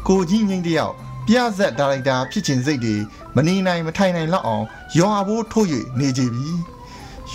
[0.08, 0.94] ကိုကြီးငိမ့်တယောက်
[1.28, 2.96] ပြဇက်ဒါရိုက်တာဖြစ်ခြင်းစိတ်တွေ
[3.36, 4.66] မနေနိုင်မထိုင်နိုင်လောက်အောင်
[4.98, 5.68] ရွာဘိုးထိုး၍
[6.00, 6.50] နေကြပြီ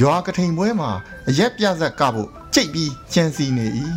[0.01, 0.91] ရွာကထိန်ပွဲမှာ
[1.29, 3.67] အရက်ပြဇက်ကဖို့ကြိတ်ပြီးချမ်းစီနေ၏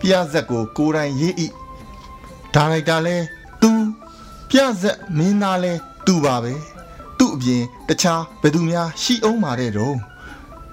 [0.00, 1.34] ပြဇက်ကိုကိုယ်တိုင်ရေး၏
[2.54, 3.16] ဒါရိုက်တာလဲ
[3.62, 3.70] သူ
[4.50, 5.72] ပြဇက်မင်းသားလဲ
[6.06, 6.52] သူပါပဲ
[7.18, 9.96] သူ့အပြင်တခြားဘယ်သူများရှိအောင်မာတဲ့တော့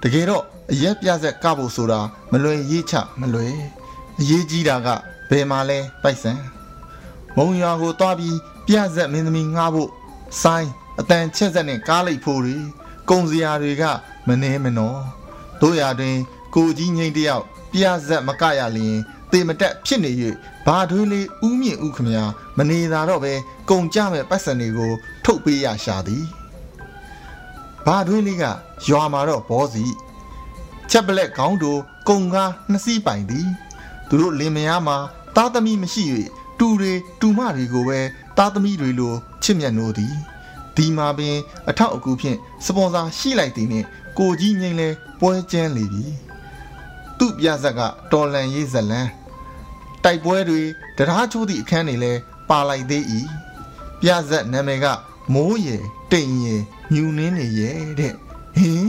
[0.02, 2.00] တကယ်တော့အရက်ပြဇက်ကဖို့ဆိုတာ
[2.32, 3.54] မလွယ်ရေးချမလွယ်
[4.20, 4.88] အရေးကြီးတာက
[5.30, 6.32] ဘယ်မှာလဲပိုက်ဆံ
[7.36, 9.90] မုံရွာကိုတွားပြီးပြဇက်မင်းသမီးငှားဖို့
[10.42, 12.56] ဆိုင်းအတန်ချက်ဆက်နဲ့ကားလိုက်ဖို့တွေ
[13.10, 13.84] ကုံစရာတွေက
[14.26, 15.00] မနှဲမနော်
[15.60, 16.16] တို့ရတွင်
[16.54, 18.96] ကိုကြီးငိမ့်တယောက်ပြဇက်မကရလျင်
[19.32, 20.12] တေမတက်ဖြစ်နေ၍
[20.66, 22.24] ဘာထွေးလေးဥမြင့်ဥခမညာ
[22.58, 23.32] မနေတာတော့ပဲ
[23.70, 24.92] ကုံကြမဲ့ပတ်စံတွေကို
[25.24, 26.24] ထုတ်ပေးရရှာသည်
[27.86, 28.44] ဘာထွေးလေးက
[28.88, 29.84] ရွာမှာတော့ဘောစီ
[30.90, 33.48] ချက်ပလက်ခေါင်းတို့ကုံကားနှစ်စီးပိုင်သည်
[34.08, 34.96] သူတို့လင်မယားမှာ
[35.36, 36.04] သားသမီးမရှိ၍
[36.58, 38.00] တူတွေတူမတွေကိုပဲ
[38.38, 40.14] သားသမီးတွေလိုချစ်မြတ်နိုးသည်
[40.76, 41.36] ဒီမှာပင်
[41.68, 43.86] အထောက်အကူဖြင့်စပွန်ဆာရှိလိုက်သည်နှင့်
[44.18, 44.88] ကိုကြီးငိမ့်လဲ
[45.20, 46.04] ပွဲကျန်းလေပြီ
[47.18, 47.80] သူ့ပြဇက်က
[48.12, 49.10] တော်လန်ရေးဇလန်း
[50.04, 50.62] တိုက်ပွဲတွေ
[50.96, 52.12] တရားချိုးသည့်အခန်းတွေလဲ
[52.48, 53.04] ပါလိုက်သေး၏
[54.02, 54.86] ပြဇက်နာမည်က
[55.34, 56.62] မိုးရယ်တိမ်ရယ်
[56.94, 58.14] ညူနင်းနေရဲ့တဲ့
[58.58, 58.88] ဟင်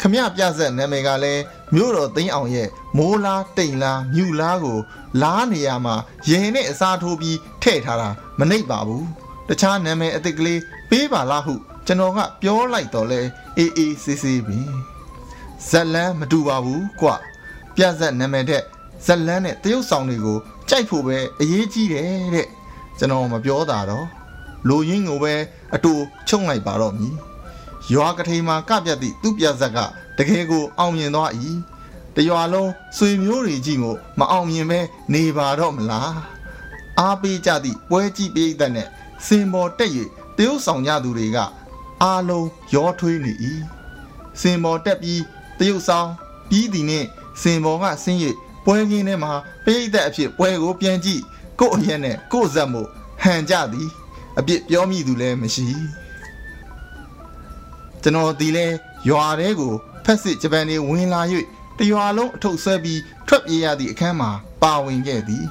[0.00, 1.42] ခမရပြဇက်နာမည်ကလည်း
[1.74, 4.78] မြို့တော်သိန်းအောင်ရဲ့ မိုးလားတိမ်လားမြူလားကို
[5.22, 5.94] လားနေရမှာ
[6.30, 8.08] ရင်နဲ့အစားထိုးပြီးထည့်ထားတာ
[8.38, 9.06] မနှိပ်ပါဘူး
[9.48, 11.54] တခြားနာမည်အစ်စ်ကလေးပေးပါလားဟု
[11.86, 13.20] ကျွန်တော်ကပြောလိုက်တော့လဲ
[13.56, 14.68] အေးအေးဆေးဆေးပင်
[15.68, 17.08] ဇက်လန်းမတူပါဘူးကွ
[17.76, 18.62] ပြဇက်နာမည်တဲ့
[19.06, 22.48] ဇက်လန်းနဲ့တရုတ်ဆောင်တွေကိုကြိုက်ဖို့ပဲအရေးကြီးတယ်တဲ့
[22.98, 24.06] ကျွန်တော်မပြောတာတော့
[24.68, 25.34] လိုရင်းကိုပဲ
[25.74, 25.92] အတူ
[26.28, 27.14] ချုံလိုက်ပါတော့မည်
[27.92, 29.78] ရွာကထိန်မှာကပြတ်သည့်သူ့ပြဇက်က
[30.18, 31.30] တကယ်ကိုအောင်မြင်သွား၏
[32.18, 34.80] တရွာလုံးဆွေမျိုးတွေကြီးကိုမအောင်မြင်ပဲ
[35.12, 36.12] နေပါတော့မလား
[36.98, 38.88] အားပေးကြသည့်ပွဲကြီးပိသက်နဲ့
[39.26, 39.90] စင်ပေါ်တက်၍
[40.36, 41.38] တရုတ်ဆောင်ကြသူတွေက
[42.02, 43.32] အားလုံးရောထွေးနေ၏
[44.40, 45.22] စင်ပေါ်တက်ပြီး
[45.58, 46.08] တရုတ်ဆောင်
[46.50, 47.06] ပြီးသည်နှင့်
[47.42, 48.18] စင်ပေါ်ကဆင်း၍
[48.64, 49.32] ပွဲကင်းထဲမှာ
[49.64, 51.22] ပိသက်အဖြစ်ပွဲကိုပြန်ကြည့်
[51.60, 52.88] ကို့အရက်နဲ့ကို့ဇက်မို့
[53.22, 53.88] ဟန်ကြသည်
[54.38, 55.66] အပြစ်ပြောမိသူလည်းမရှိ
[58.02, 58.66] ကျွန်တော်ဒီလဲ
[59.08, 59.72] ရွာတဲကို
[60.04, 61.20] ဖက်စစ်ဂျပန်တွေဝင်လာ၍
[61.78, 64.30] တရွာလုံးအထုပ်ဆွဲပြီးထွက်ပြေးရသည့်အခန်းမှာ
[64.62, 65.44] ပါဝင်ခဲ့သည်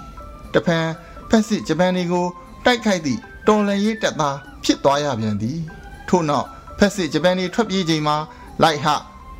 [0.53, 0.87] တဖန်
[1.29, 2.27] ဖက်စစ်ဂျပန်တွေကို
[2.65, 5.59] တိုက်ခိုက်သည့်တော်လန်ရေးတပ်သားဖြစ်သွားရပြန်သည်
[6.09, 8.17] ထို့နောက်ဖက်စစ်ဂျပန်တွေထွက်ပြေးချိန်မှာ
[8.63, 8.87] လိုက်ဟ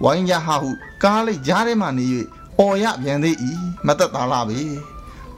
[0.04, 0.70] ဝိုင်းရဟဟု
[1.04, 2.06] ကားလိုက်ကြားထဲမှနေ၍
[2.60, 3.36] အော်ရပြန်သေး၏
[3.88, 4.60] မသက်သာလားပဲ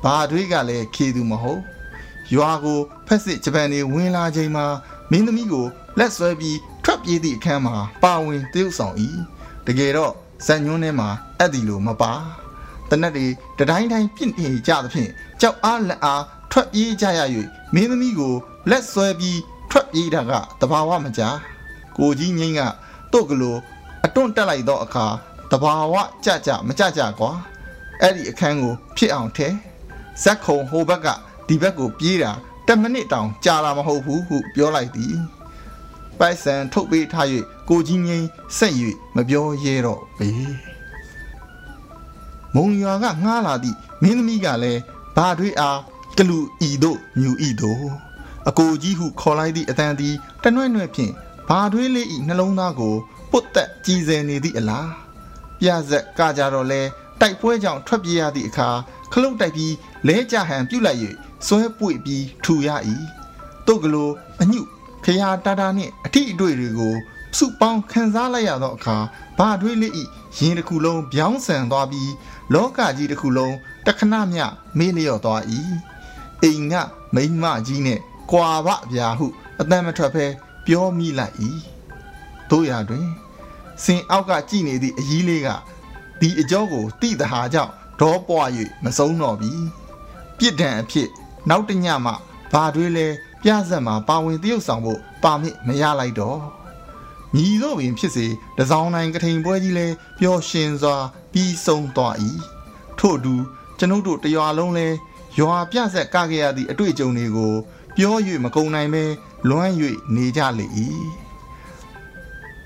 [0.03, 1.62] ဘာတွေကလည်းခေသူမဟုတ်
[2.33, 4.65] ရွာကိုဖက်စစ်ဂျပန်တွေဝင်လာချိန်မှာ
[5.12, 5.65] မင်းသမီးကို
[5.99, 8.95] လက်ဆွဲပြီးထွက်ပြေးသည့်အခန်းမှာပါဝင်တရုပ်ဆောင်၏
[9.67, 10.13] တကယ်တော့
[10.45, 12.12] ဇက်ညွန်းထဲမှာအဲ့ဒီလိုမပါ
[12.89, 13.25] တနက်တွေ
[13.60, 17.21] တတိုင်းတိုင်းပြင့်နေကြသဖြင့်ကြောက်အားလက်အားထွက်ပြေးကြရ၍
[17.73, 18.34] မင်းသမီးကို
[18.69, 21.21] လက်ဆွဲပြီးထွက်ပြေးတာကတဘာဝမကြ
[21.97, 22.62] ကိုကြီးငိမ့်က
[23.13, 23.60] တို့ကလေး
[24.06, 25.06] အတွန့်တက်လိုက်သောအခါ
[25.52, 27.32] တဘာဝကြကြမကြကြကွာ
[28.02, 29.47] အဲ့ဒီအခန်းကို ဖြစ်အောင်ထဲ
[30.23, 31.08] ဇက်ခုံဟိုဘက်က
[31.47, 32.32] ဒီဘက်ကိုပြေးတာ
[32.67, 35.15] 10မိနစ်တောင်ကြာလာမဟုတ်ဘူးဟုပြောလိုက်သည်
[36.19, 37.27] ပိုက်ဆံထုတ်ပေးထား၍
[37.69, 38.27] ကိုကြီးငိမ့်
[38.58, 38.73] ဆက်၍
[39.15, 40.29] မပြောရဲတော့ပေ
[42.55, 44.82] မုံရွာကငှားလာသည့်မင်းသမီးကလည်း
[45.15, 45.79] ဘာတွေအား
[46.17, 47.84] ကလူဤတို့မြူဤတို့
[48.49, 51.13] အကိုကြီးဟုခေါ်လိုက်သည့်အတန်သည်တနှွဲ့နှွဲ့ဖြင့်
[51.49, 52.95] ဘာတွေးလေးဤနှလုံးသားကို
[53.32, 54.89] ပုတ်သက်ကြည်စယ်နေသည့်အလား
[55.60, 56.82] ပြဇက်ကကြတော့လဲ
[57.19, 58.69] တိုက်ပွဲကြောင့်ထွက်ပြေးရသည့်အခါ
[59.12, 59.73] ခလုတ်တိုက်ပြီး
[60.08, 60.99] လဲကြဟန်ပြုတ်လိုက်၍
[61.47, 62.69] ဆွဲပွေပြီးထူရ၏
[63.67, 64.62] တုတ်ကလေးအညု
[65.10, 66.95] ခရာတာတာနှင့်အထီအတွေ့တွေကို
[67.37, 68.97] စုပေါင်းခံစားလိုက်ရသောအခါ
[69.37, 70.03] ဘာတွေးလေးဤ
[70.37, 72.12] ရင်တစ်ခုလုံးပြောင်းဆန်သွားပြီး
[72.53, 73.55] လောကကြီးတစ်ခုလုံး
[73.85, 74.45] တခဏမျှ
[74.77, 75.41] မေးလျော့သွား၏
[76.43, 76.75] အိမ်က
[77.15, 77.99] မိမကြီးနဲ့
[78.31, 79.27] ကွာဘဗျာဟု
[79.60, 80.25] အတန်မထွက်ဖဲ
[80.65, 81.35] ပြောမိလိုက်၏
[82.49, 83.07] တို့ရတွင်
[83.83, 85.49] စင်အောက်ကကြည်နေသည့်အကြီးလေးက
[86.19, 88.49] ဒီအကြောကိုတိတဟာကြောင့်ဒေါပွား၍
[88.83, 89.51] မဆုံးတော့ပြီ
[90.37, 91.10] ပြစ်ဒဏ်အဖြစ်
[91.49, 92.13] နောက်တညမှ
[92.51, 93.07] ဘာတွေးလဲ
[93.44, 96.40] ပြဇက်မှာပါဝင်တရုပ်ဆောင်ဖို့ပါမစ်မရလိုက်တော့
[97.35, 98.27] မြည်တော့ပင်ဖြစ်စေ
[98.58, 99.87] တစောင်းတိုင်းကထိန်ပွဲကြီးလဲ
[100.19, 100.96] ပျော်ရှင်စွာ
[101.33, 102.15] ပြီးဆုံးသွား၏
[103.00, 103.35] ထို့အတူ
[103.77, 104.87] ကျွန်ုပ်တို့တရွာလုံးလဲ
[105.40, 107.54] ရွာပြဆက်ကခဲ့ရသည့်အတွေ့အကြုံတွေကို
[107.96, 109.04] ပြော၍မကုန်နိုင်ပဲ
[109.50, 109.71] လွမ်း၍
[110.15, 110.65] နေကြလေ၏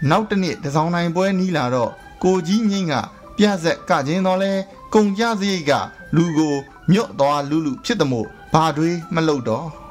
[0.10, 1.92] နောက်တစ်နေ့တစောင်းတိုင်းပွဲနီးလာတော့
[2.24, 2.94] ကိုကြီးငိမ့်က
[3.38, 4.52] ပြဆက်ကခြင်းတော့လဲ
[4.94, 5.72] ကုံကြစရိတ်က
[6.16, 6.56] လူကို
[6.92, 9.83] မြတ်သွားလူလူဖြစ်သည်မို့ဘာတွေမလုပ်တော့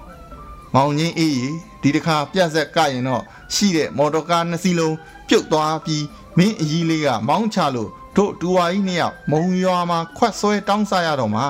[0.74, 1.42] မောင်ကြီးအေး
[1.82, 3.22] ဒီတစ်ခါပြဆက်ကရင်တော့
[3.54, 4.96] ရှိတဲ့မော်တော်ကားနှစ်စီးလုံး
[5.28, 6.04] ပြုတ်သွားပြီး
[6.38, 11.46] မင်းအကြီးလေးကမောင်းချလို့တို့တူဝါကြီးနှစ်ယောက်မုံရွာမှာခွက်ဆွဲတောင်းစားရတော့မှာ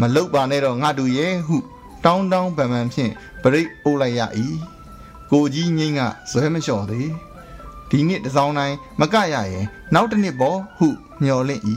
[0.00, 1.56] မလုတ်ပါနဲ့တော့ငါတူရဲ့ဟု
[2.04, 4.20] တောင်းတောင်းပန်ပန်ဖြင့်ပရိတ်အိုးလိုက်ရ၏
[5.30, 7.08] ကိုကြီးငိမ့်ကဇွဲမလျှော်သေး
[7.90, 10.88] ဒီနှစ်တစောင်းတိုင်းမကရရင်နောက်တစ်နှစ်ပေါ်ဟု
[11.22, 11.62] မျှော်လင့်၏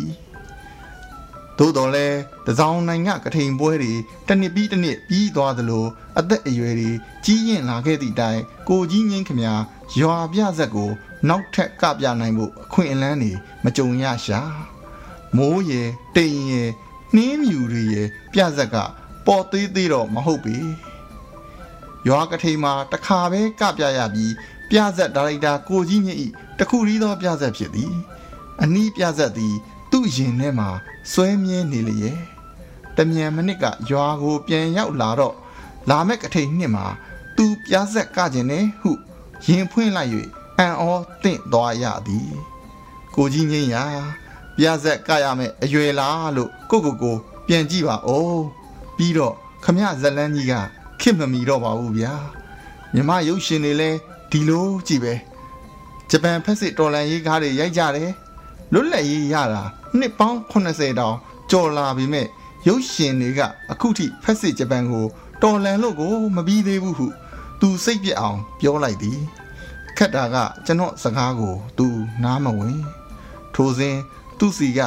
[1.58, 2.08] သို့တော်လဲ
[2.48, 3.94] တစောင်းနိုင်ကကထိန်ပွဲတွေ
[4.28, 5.86] တစ်နှစ်ပြီးတစ်နှစ်ပြီးသွားသလို
[6.20, 6.92] အသက်အရွယ်တွေ
[7.26, 8.40] ကြီးရင်လာခဲ့သည့်တိုင်
[8.70, 9.42] ကိုကြီးငင်းခမ
[10.00, 10.92] ရွာပြဇက်ကို
[11.30, 13.32] နောက်ထပ်ကပြနိုင်ဖို့အခွင့်အလမ်းတွေ
[13.64, 14.40] မကြုံရရှာ
[15.38, 16.70] မိုးရယ်တိမ်ရယ်
[17.16, 18.76] နှင်းမြူတွေရယ်ပြဇက်က
[19.26, 20.58] ပေါ်သေးသေးတော့မဟုတ်ပေ
[22.08, 24.34] ရွာကထိန်မှာတခါပဲကပြရပြီး
[24.70, 26.28] ပြဇက်ဒါရိုက်တာကိုကြီးမြင့်ဤ
[26.60, 27.94] တခုရီးသောပြဇက်ဖြစ်သည်
[28.62, 29.56] အနီးပြဇက်သည်
[29.92, 30.70] သူ့ရင်ထဲမှာ
[31.12, 32.33] စွဲမြဲနေလျက်
[32.98, 35.36] တမြန်မနစ်ကရွာကိုပြန်ရောက်လာတော့
[35.90, 36.86] လာမဲ့ကထိန်နှစ်မှာ
[37.36, 38.92] သူပြားဆက်ကကျင်နေဟု
[39.48, 40.12] ရင်ဖွင့်လိုက်၍
[40.58, 40.84] အံ့ဩ
[41.24, 42.34] တင့်သွားရသည်
[43.16, 43.84] ကိုကြီးငိမ့်ရာ
[44.58, 47.18] ပြားဆက်ကရမယ်အရွယ်လားလို့ကိုကိုကို
[47.48, 48.44] ပြန်ကြည့်ပါဦး
[48.98, 49.34] ပြီးတော့
[49.64, 50.54] ခမဇလန်းကြီးက
[51.02, 52.14] ခစ်မမီတော့ပါဘူးဗျာ
[52.94, 53.90] မြမရုပ်ရှင်တွေလဲ
[54.32, 55.14] ဒီလိုကြည့်ပဲ
[56.10, 58.12] ဂျပန်ဖက်စစ်တော်လန်ရေးကားတွေရိုက်ကြတယ်
[58.74, 59.64] လွတ်လပ်ရေးရတာ
[59.98, 61.18] နှစ်ပေါင်း80တောင်
[61.52, 62.28] ကြော်လာပြီမဲ့
[62.68, 63.42] ရုပ်ရှင်တွေက
[63.72, 65.06] အခုထိဖက်စစ်ဂျပန်ကို
[65.42, 67.08] တော်လန်လို့ကိုမပြီးသေးဘူးဟု
[67.62, 69.20] သူစိတ်ပြက်အောင် ပြောလိုက်သည်
[69.98, 70.36] ခက်တာက
[70.66, 71.88] ကျွန်တော်စကားကို သူ
[72.24, 72.80] နားမဝင်
[73.54, 73.98] ထိုစဉ်
[74.40, 74.80] သူစီက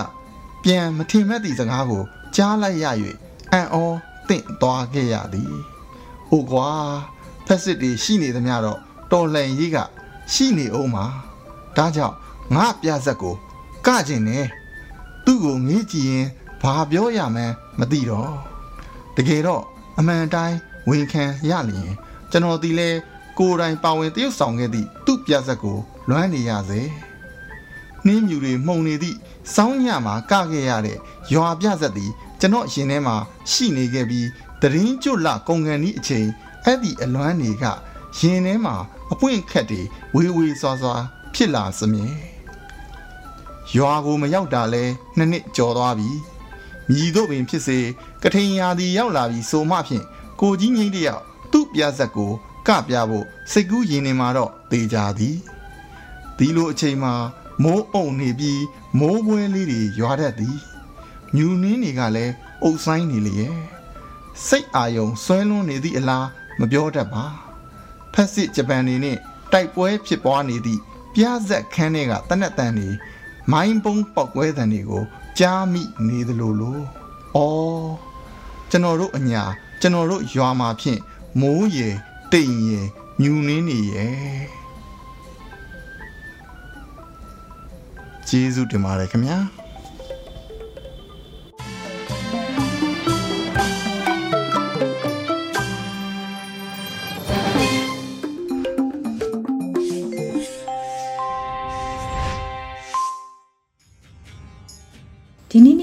[0.62, 2.02] ပြန်မထင်မဲ့သည့်စကားကို
[2.36, 2.86] ကြားလိုက်ရ၍
[3.52, 3.76] အံ့ဩ
[4.28, 5.54] တင့်သွားခဲ့ရသည်
[6.28, 6.68] ဟိုကွာ
[7.46, 8.78] ဖက်စစ်တွေရှိနေသမျှတော့
[9.12, 9.76] တော်လှန်ရေးက
[10.32, 11.04] ရှိနေအောင်မှာ
[11.76, 12.16] ဒါကြောင့်
[12.54, 13.34] ငါပြဆက်ကို
[13.86, 14.38] ကကျင်နေ
[15.24, 16.26] သူ့ကိုငေးကြည့်ရင်
[16.62, 18.32] ဘာပြောရမှန်း မသိတော့
[19.16, 19.62] တကယ်တော့
[19.98, 20.56] အမှန်တိုင်း
[20.88, 21.90] ဝန်ခံရလျင်
[22.30, 22.90] ကျွန်တော်ဒီလဲ
[23.38, 26.80] ကိုယ်တိုင်ပါဝင်တရုတ်ဆောင်ခဲ့သည့်သူ့ပြဆက်ကိုလွမ်းနေရစေ
[28.06, 29.18] နှင်းမြူတွေမှုန်နေသည့်
[29.54, 30.98] စောင်းညမှာကခဲ့ရတဲ့
[31.32, 32.10] ရွာပြဆက်သည်
[32.40, 33.16] ကျွန်တော်ရင်ထဲမှာ
[33.52, 34.26] ရှိနေခဲ့ပြီး
[34.62, 36.28] တရင်ကျွတ်လကုန်ကန်ဤအချိန်
[36.64, 37.64] အဲ့ဒီအလွမ်းတွေက
[38.18, 38.76] ရင်ထဲမှာ
[39.12, 39.80] အပွင့်ခက်တွေ
[40.14, 40.94] ဝေးဝေးစွာစွာ
[41.34, 42.06] ဖြစ်လာစမြဲ
[43.76, 44.84] ရွာကိုမရောက်တာလဲ
[45.16, 46.10] နှစ်နှစ်ကျော်သွားပြီ
[46.90, 47.78] မြည်တို့ပင်ဖြစ်စေ
[48.22, 50.04] ကထိန်ရာသည်ရောက်လာပြီဆိုမှဖြင့်
[50.40, 51.22] ကိုကြီးငိမ့်တယောက်
[51.52, 52.32] သူ့ပြဆက်ကို
[52.68, 55.36] ကပြဖို့စိတ်ကူးရင်နေမှာတော့တေချာသည်
[56.36, 57.14] ဒီလိုအချိန်မှာ
[57.62, 58.62] မိုးအုံနေပြီး
[58.98, 60.58] မိုးပွဲလေးတွေရွာတတ်သည်
[61.34, 62.32] မြူနှင်းတွေကလည်း
[62.62, 63.54] အုပ်ဆိုင်နေလေရဲ့
[64.46, 66.26] စိတ်အာယုံဆွဲလွန်းနေသည့်အလား
[66.60, 67.24] မပြောတတ်ပါ
[68.12, 69.16] ဖက်စစ်ဂျပန်နေနဲ့
[69.52, 70.80] တိုက်ပွဲဖြစ်ပွားနေသည့်
[71.14, 72.88] ပြားဆက်ခန်းတွေကတနက်တန်နေ
[73.52, 75.04] မိုင်းပုံးပောက်ကွဲတန်တွေကို
[75.38, 76.78] ကြားမိနေသလိုလို။
[77.36, 77.88] အော်
[78.70, 79.42] ကျွန်တော်တို့အညာ
[79.80, 81.00] ကျွန်တော်တို့ရွာမှာဖြင့်
[81.40, 81.88] မိုးရေ
[82.32, 82.80] တိမ်ရေ
[83.20, 84.46] မြူနင်းနေရဲ့
[88.28, 89.38] ကျေးဇူးတင်ပါတယ်ခင်ဗျာ။။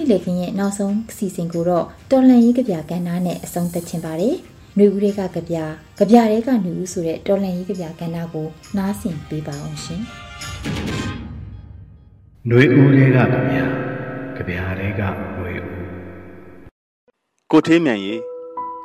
[0.03, 4.35] တိလေခင်းရဲ့နောက်ဆုံးစီစဉ်ကိုတော့တော်လန်ကြီးကြပြကန်းနာနဲ့အဆုံးသတ်ခြင်းပါတယ်။
[4.77, 5.57] နှွေဦးတွေကကြပြ
[5.97, 8.47] ကြပြတွေကနှွေဦးဆိုတဲ့တော်လန်ကြီးကြပြကန်းနာကို
[8.77, 10.01] နားဆင်ပေးပါအောင်ရှင်။
[12.49, 13.55] နှွေဦးတွေကကြပြ
[14.35, 15.01] ကြပြတွေက
[15.37, 15.69] နှွေဦး
[17.51, 18.19] ကိုထေးမြန်ကြီး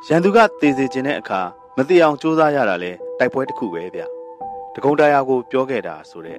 [0.09, 1.41] ရန်သူကတေစေခြင်းတဲ့အခါ
[1.77, 4.03] မတိအောင်စူးစမ်းရတာလဲတိုက်ပွဲတစ်ခုပဲဗျ။
[4.75, 6.39] တကုံတရားကိုပြောခဲ့တာဆိုတဲ့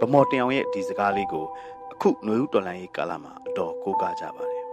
[0.00, 1.46] ဗမော်တင်အောင်ရဲ့ဒီစကားလေးကို
[1.92, 4.64] အခုຫນွေဦးတော်လိုင်းရေးကာလမှာ တော်ကိုးကားကြပါတယ်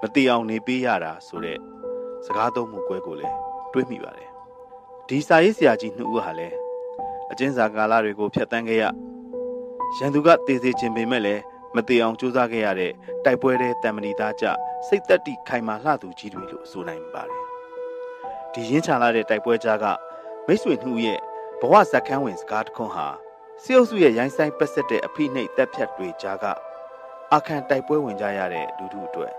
[0.00, 1.58] မတိအောင်နေပေးရတာဆိုတဲ့
[2.24, 3.36] စကားသုံးမှုကွဲကိုလည်း
[3.72, 4.30] တွေးမိပါတယ်
[5.08, 6.56] ဒီစာရေးဆရာကြီးနှစ်ဦးဟာလည်း
[7.30, 8.84] အကျဉ်းစာကာလတွေကိုဖျက်ဆီးခဲ့ရ
[9.98, 11.42] ရန်သူကတည်စေခြင်းပေမဲ့လည်း
[11.74, 12.92] မတေအောင်ကြိုးစားခဲ့ရတဲ့
[13.24, 14.44] တိုက်ပွဲတဲ့တံမဏိသားကြ
[14.86, 17.44] စိတ်သက်တိခိုင်မာလှသူကြီးတွေလို့ဆိုနိုင်ပါတယ်
[18.52, 19.86] ဒီရင်းချလာတဲ့တိုက်ပွဲကြားက
[20.46, 21.18] မိတ်ဆွေနှူရဲ့
[21.60, 23.08] ဘဝဇက်ခန်းဝင်စကားတခွန်းဟာ
[23.62, 26.46] စီအုပ်စုရဲ့ရိုင်းဆိုင်ပတ်ဆက်တဲ့အဖိနှိပ်တက်ဖြတ်တွေကြားက
[27.34, 29.32] အခန့်တိုက်ပွဲဝင်ကြရတဲ့လူထုအတွက်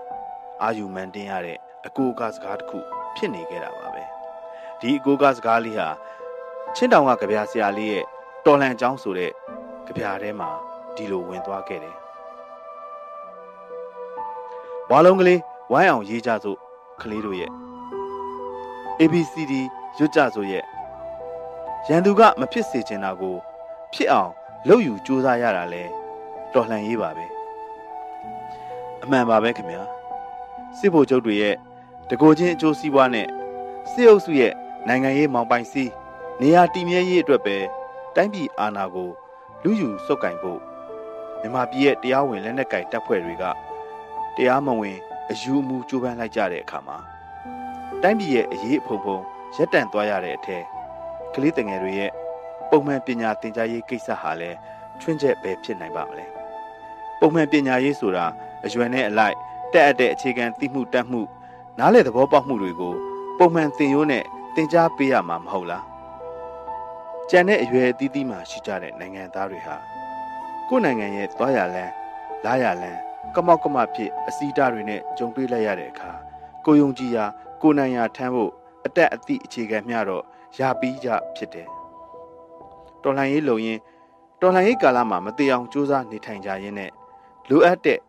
[0.62, 2.78] အာယူမန်တင်ရတဲ့အကိုကစကားတစ်ခု
[3.16, 4.04] ဖြစ်နေခဲ့တာပါပဲ
[4.80, 5.88] ဒီအကိုကစကားလေးဟာ
[6.74, 8.04] ချင်းတောင်ကကြပြဆရာလေးရဲ့
[8.44, 9.32] တတော်လှန်ကြောင်းဆိုတဲ့
[9.86, 10.50] ကြပြထဲမှာ
[10.96, 11.96] ဒီလိုဝင်သွားခဲ့တယ်
[14.90, 15.40] ဝါလုံးကလေး
[15.72, 16.58] ဝိုင်းအောင်ရေးကြစို့
[17.02, 17.52] ကလေးတို့ရဲ့
[19.00, 19.52] ABCD
[19.98, 20.64] ရွတ်ကြစို့ရဲ့
[21.88, 23.36] ရန်သူကမဖြစ်စေချင်တာကို
[23.92, 24.32] ဖြစ်အောင်
[24.68, 25.82] လုပ်ယူစူးစမ်းရတာလဲ
[26.52, 27.37] တော်လှန်ရေးပါပဲ
[29.02, 29.82] အမှန်ပါပဲခင်ဗျာ
[30.78, 31.56] စစ်ဗိုလ်ချုပ်တွေရဲ့
[32.10, 33.28] တကိုချင်းအကျိုးစီးပွားနဲ့
[33.90, 34.52] စစ်အုပ်စုရဲ့
[34.88, 35.90] နိုင်ငံရေးမောင်ပိုင်စီး
[36.40, 37.56] နေရာတည်မြဲရေးအတွက်ပဲ
[38.16, 39.10] တိုင်းပြည်အာဏာကို
[39.62, 40.60] လူယူစုပ်ကင်ဖို့
[41.40, 43.44] မြန်မာပြည်ရဲ့တရားဝင်လက်နက်ကင်တပ်ဖွဲ့တွေက
[44.36, 44.98] တရားမဝင်
[45.30, 46.96] အယူအမူကြိုးပမ်းလိုက်ကြတဲ့အခါမှာ
[48.02, 49.18] တိုင်းပြည်ရဲ့အရေးအဖုံဖုံ
[49.56, 50.64] ရက်တန့်သွားရတဲ့အထက်
[51.34, 52.10] ကလေးတငယ်တွေရဲ့
[52.70, 54.56] ပုံမှန်ပညာသင်ကြားရေးကိစ္စဟာလည်း
[55.00, 56.26] ချွင်းချက်ပဲဖြစ်နိုင်ပါမလဲ
[57.20, 58.26] ပုံမှန်ပညာရေးဆိုတာ
[58.64, 59.36] အရွယ်နဲ့အလိုက်
[59.72, 61.22] တက်အပ်တဲ့အခြေခံသိမှုတတ်မှု
[61.78, 62.94] နားလည်သဘောပေါက်မှုတွေကို
[63.38, 65.84] ပုံမှန်သင်ရိုးနဲ့သင်ကြားပေးရမှာမဟုတ်လား
[67.30, 69.76] ကြံတဲ့အရွယ်အသီးသီးမှာရှိကြတဲ့နိုင်ငံသားတွေဟာ
[70.68, 71.92] ကိုယ်နိုင်ငံရဲ့သွားရလန်း
[72.44, 73.00] လာရလန်း
[73.34, 76.10] ကမောက်ကမဖြစ်အစည်းအတားတွေနဲ့ကြုံတွေ့လိုက်ရတဲ့အခါ
[76.64, 77.24] ကိုယုံကြည်ရာ
[77.62, 78.52] ကိုနိုင်ရာထမ်းဖို့
[78.86, 80.24] အတက်အသည့်အခြေခံမျှတော့
[80.58, 81.68] ရပြီးကြဖြစ်တယ်
[83.02, 83.78] တော်လှန်ရေးလုံရင်
[84.40, 86.90] တော်လှန်ရေးကာလမှာမတေအောင်စူးစမ်းနေထိုင်ကြရင်းနဲ့
[87.48, 88.00] လိုအပ်တဲ့တ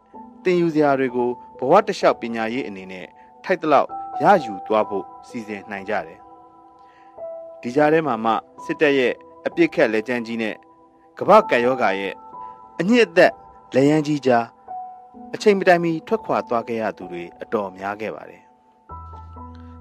[0.51, 1.29] င်ယူစရာတွေကို
[1.59, 3.05] ဘဝတလျှောက်ပညာရေးအနေနဲ့
[3.43, 3.87] ထိုက်တလောက်
[4.23, 6.19] ရယူသွားဖို့စီစဉ်နိုင်ကြတယ်
[7.61, 8.33] ဒီကြားထဲမှာမှ
[8.65, 9.13] စစ်တပ်ရဲ့
[9.47, 10.55] အပြစ်ခက်လက်ကျန်းကြီးနဲ့
[11.19, 12.13] ကမ္ဘာကံယောဂါရဲ့
[12.79, 13.33] အညစ်အသက်
[13.75, 14.45] လက်ရန်ကြီးကြား
[15.33, 18.43] အချိန်မတိုင်မီထွက်ခွာသွားခဲ့ရသူတွေအတော်များခဲ့ပါတယ်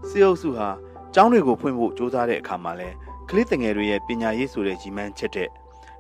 [0.09, 0.69] စီအုပ်စုဟာ
[1.15, 2.89] ကျောင်းတွေကိုဖွင့်ဖို့ကြိုးစားတဲ့အခါမှာလဲ
[3.31, 5.49] ကလေးငယ်တွေရဲ့ပညာရေးဆိုတဲ့ကြီးမှန်းချက်တဲ့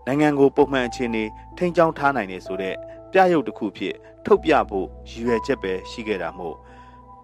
[0.06, 1.24] နိုင်ငံကိုပုံမှန်အခြေအနေ
[1.56, 2.74] ထိန်းကျောင်းထားနိုင်နေဆိုတဲ့
[3.12, 3.94] ပြရုပ်တစ်ခုဖြစ်
[4.24, 6.56] ထုတ်ပြဖို့ရည်ရွယ်ချက်ပဲရှိခဲ့တာမို့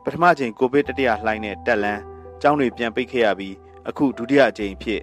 [0.05, 2.03] ပထမချိန်ကိုဗစ်တတိယလှိုင်းနဲ့တက်လန်း
[2.41, 3.55] ကျောင်းတွေပြန်ပိတ်ခဲ့ရပြီး
[3.89, 5.03] အခုဒုတိယအကြိမ်ဖြစ်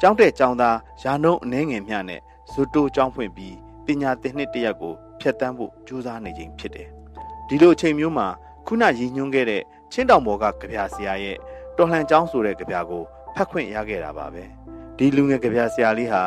[0.00, 2.20] ကျောင်းတဲ့ကျောင်းသားရာနှုန်းအနှဲငယ်မျှနဲ့
[2.52, 6.88] ဇွတ်တိုးကျောင်းဖွင့်ပြီးပညာသင်နှစ်တရက်ကိုဖျက်ဆီးဖို့ကြိုးစားနေခြင်းဖြစ်တယ်။
[7.48, 8.26] ဒီလိုအချိန်မျိုးမှာ
[8.66, 11.36] ခုနရည်ညွှန်းခဲ့တဲ့ချင်းတောင်ဘော်ကကြပြဆရာရဲ့
[11.76, 13.02] တော်လှန်ကျောင်းဆိုတဲ့ကြပြကို
[13.34, 14.44] ဖတ်ခွင့်ရခဲ့တာပါပဲ။
[14.96, 16.22] ဒီလူငယ်ကြပြဆရာလေးဟာ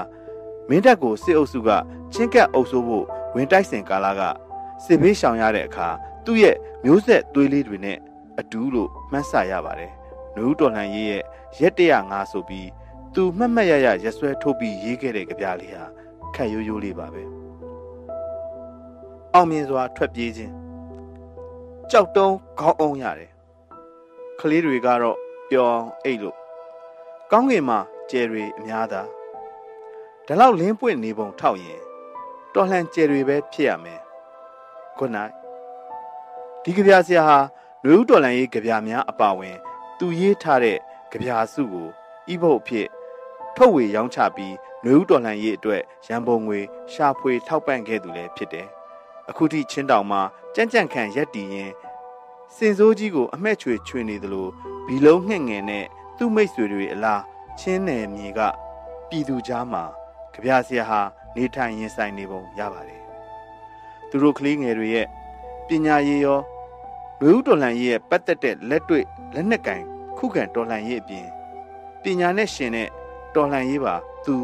[0.70, 1.70] မင်းတပ်ကိုစစ်အုပ်စုက
[2.14, 3.06] ချင်းကပ်အုပ်စိုးဖို့
[3.36, 4.22] ဝင်တိုက်စဉ်ကာလက
[4.86, 5.88] စစ်ဘေးရှောင်ရတဲ့အခါ
[6.26, 6.56] သူ့ရဲ့
[6.86, 7.98] မျိုးဆက်သွေးလေးတွေနဲ့
[8.40, 9.92] အတူလို့မှတ်ဆရပါတယ်။
[10.36, 11.24] နူးတော်လှန်ရေးရဲ့
[11.60, 12.70] ရက်တရငါဆိုပြီး
[13.14, 15.86] သူမှတ်မှတ်ရရရက်ဆွဲထုတ်ပြီးရေးခဲ့တဲ့ကြပြလေးဟာ
[16.36, 17.24] ခက်ရိုးရိုးလေးပါပဲ။
[19.34, 20.54] အောင်မြင်စွာထွက်ပြေးခြင်း
[21.92, 23.32] ကြောက်တုံးခေါင်းအောင်ရတယ်။
[24.40, 25.18] ကလေးတွေကတော့
[25.50, 26.38] ပျော်အိတ်လို့
[27.32, 29.02] ကောင်းငင်မှာကျယ်တွေအများသာ
[30.28, 31.82] ဒါလောက်လင်းပွင့်နေပုံထောက်ရင်
[32.54, 34.02] တော်လှန်ကျယ်တွေပဲဖြစ်ရမယ်။
[34.98, 35.34] Good night
[36.64, 37.38] ဒီကြပြဆရာဟာ
[37.84, 39.58] နွေဦးတော်လှန်ရေးကြပြများအပါဝင်
[39.98, 40.78] သူရေးထားတဲ့
[41.12, 41.88] ကြပြစုကို
[42.34, 42.88] ဤဘုတ်အဖြစ်
[43.56, 46.60] ထုတ်ဝေရောင်းချပြီးနွေဦးတော်လှန်ရေးအတွက်ရန်ပုံငွေ
[46.92, 48.68] ရှာဖွေထောက်ပံ့ခဲ့သူလည်းဖြစ်တယ်။
[49.30, 50.22] အခုထိချင်းတောင်မှာ
[50.56, 51.72] ကြမ်းကြမ်းခံရက်တီရင်
[52.56, 54.48] စင်စိုးကြီးကိုအမှဲ့ချွေချွေနေသလို
[54.88, 55.86] ဘီလုံးငှက်ငယ်နဲ့
[56.18, 57.22] သူ့မိတ်ဆွေတွေအလား
[57.60, 58.40] ချင်းနယ်မြေက
[59.10, 59.84] ပြည်သူကြားမှာ
[60.44, 61.02] ကြပြဆရာဟာ
[61.36, 63.02] နေထိုင်ရင်ဆိုင်နေပုံရပါတယ်။
[64.10, 65.08] သူတို့ကလေးငယ်တွေရဲ့
[65.68, 66.40] ပညာရေးရော
[67.22, 69.82] လူဦးတော်လှန်ရေးရဲ့ပတ်သက်တဲ့လက်တွေ့လက်နက်ကင်
[70.18, 71.28] ခုခံတော်လှန်ရေးအပြင်
[72.04, 72.90] ပညာနဲ့ရှင်တဲ့
[73.36, 74.36] တော်လှန်ရေးပါသူ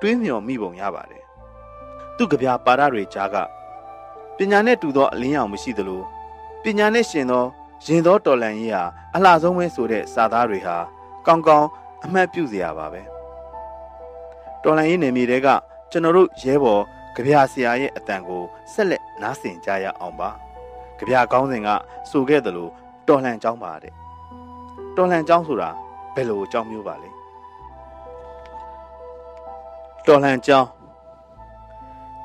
[0.00, 1.24] တွေးမြော်မိပုံရပါတယ်။
[2.16, 3.36] သူ့ကြပြပါရတွေကြားက
[4.36, 6.02] ပညာနဲ့တူသောအလင်းရောင်မရှိသလို
[6.62, 7.44] ပညာနဲ့ရှင်သော
[7.84, 8.84] ရင်သောတော်လှန်ရေးဟာ
[9.14, 10.76] အလှဆုံးပဲဆိုတဲ့စာသားတွေဟာ
[11.26, 11.68] ကောင်းကောင်း
[12.04, 13.02] အမှတ်ပြုစရာပါပဲ။
[14.64, 15.48] တော်လှန်ရေးနယ်မြေတွေက
[15.90, 16.82] ကျွန်တော်တို့ရဲဘော်
[17.14, 18.42] ကြပြဆရာရဲ့အတန်ကို
[18.72, 20.30] ဆက်လက်နားဆင်ကြရအောင်ပါ။
[20.98, 21.68] ကြပြကောင်းစဉ်က
[22.10, 22.68] ဆိုခဲ့သလို
[23.08, 23.92] တော်လှန်ကြောင်းပါတဲ့။
[24.96, 25.70] တော်လှန်ကြောင်းဆိုတာ
[26.14, 27.10] ဘယ်လိုအကြောင်းမျိုးပါလဲ။
[30.06, 30.68] တော်လှန်ကြောင်း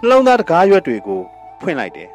[0.01, 1.21] နှလုံးသားတကားရွက်တွေကို
[1.61, 2.09] ဖွင့်လိုက်တယ်။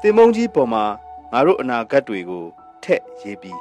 [0.00, 0.84] တင်မုံကြီးပေါ်မှာ
[1.32, 2.44] ငါတို့အနာဂတ်တွေကို
[2.84, 3.60] ထက်ရေးပြီး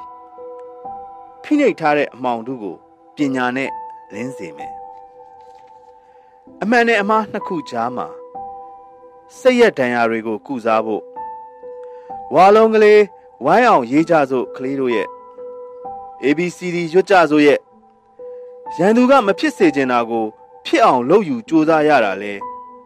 [1.44, 2.76] ဖိနှိပ်ထားတဲ့အမှောင်တို့ကို
[3.16, 3.70] ပညာနဲ့
[4.14, 4.74] လင်းစေမယ်
[6.62, 8.08] အမှန်နဲ့အမှားနှစ်ခုကြားမှာ
[9.40, 11.04] စိတ်ရက်ဒဏ်ရာတွေကိုကုစားဖို့
[12.34, 13.02] ဝါလုံးကလေး
[13.46, 15.08] ဝိုင်းအောင်ရေးကြစို့ကလေးတို့ရဲ့
[16.24, 17.60] ABCD ရွတ်ကြစို့ရဲ့
[18.78, 20.26] ရန်သူကမဖြစ်စေချင်တာကို
[20.66, 22.34] ဖြစ်အောင်လုပ်ယူစူးစမ်းရတာလဲ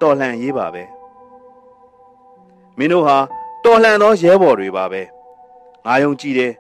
[0.02, 0.84] တော်လှန်ရေးပါပဲ
[2.78, 3.18] မင်းတို့ဟာ
[3.64, 5.02] တော်လှန်သောရဲဘော်တွေပါပဲ
[5.86, 6.54] ငါယုံကြည်တယ်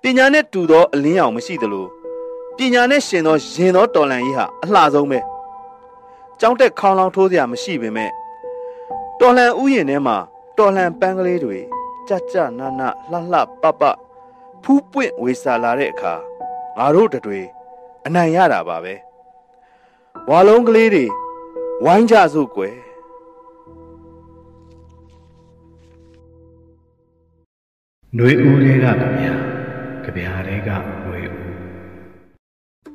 [0.00, 1.86] ပညာနဲ့တူသောအလင်းရောင်မရှိသလို
[2.56, 5.20] ပညာနဲ့ရှင်သောရင်သောတော်လန်ကြီးဟာအလှဆုံးပဲ
[6.40, 8.10] ကြောင်းတက်ခေါင်းလောင်းထိုးစရာမရှိပေမဲ့
[9.20, 10.16] တော်လန်ဥယျင်ထဲမှာ
[10.58, 11.58] တော်လန်ပန်းကလေးတွေ
[12.08, 13.82] ကြကြနာနာလှလှပပ
[14.62, 16.14] ဖူးပွင့်ဝေစာလာတဲ့အခါ
[16.76, 17.40] ငါတို့တွေ
[18.06, 18.94] အနိုင်ရတာပါပဲ
[20.30, 21.06] ဝါလုံးကလေးတွေ
[21.84, 22.76] ဝိုင်းကြစို့ကွယ်
[28.16, 31.05] နှွေဦးလေးကဗျာကြဗျာလေးက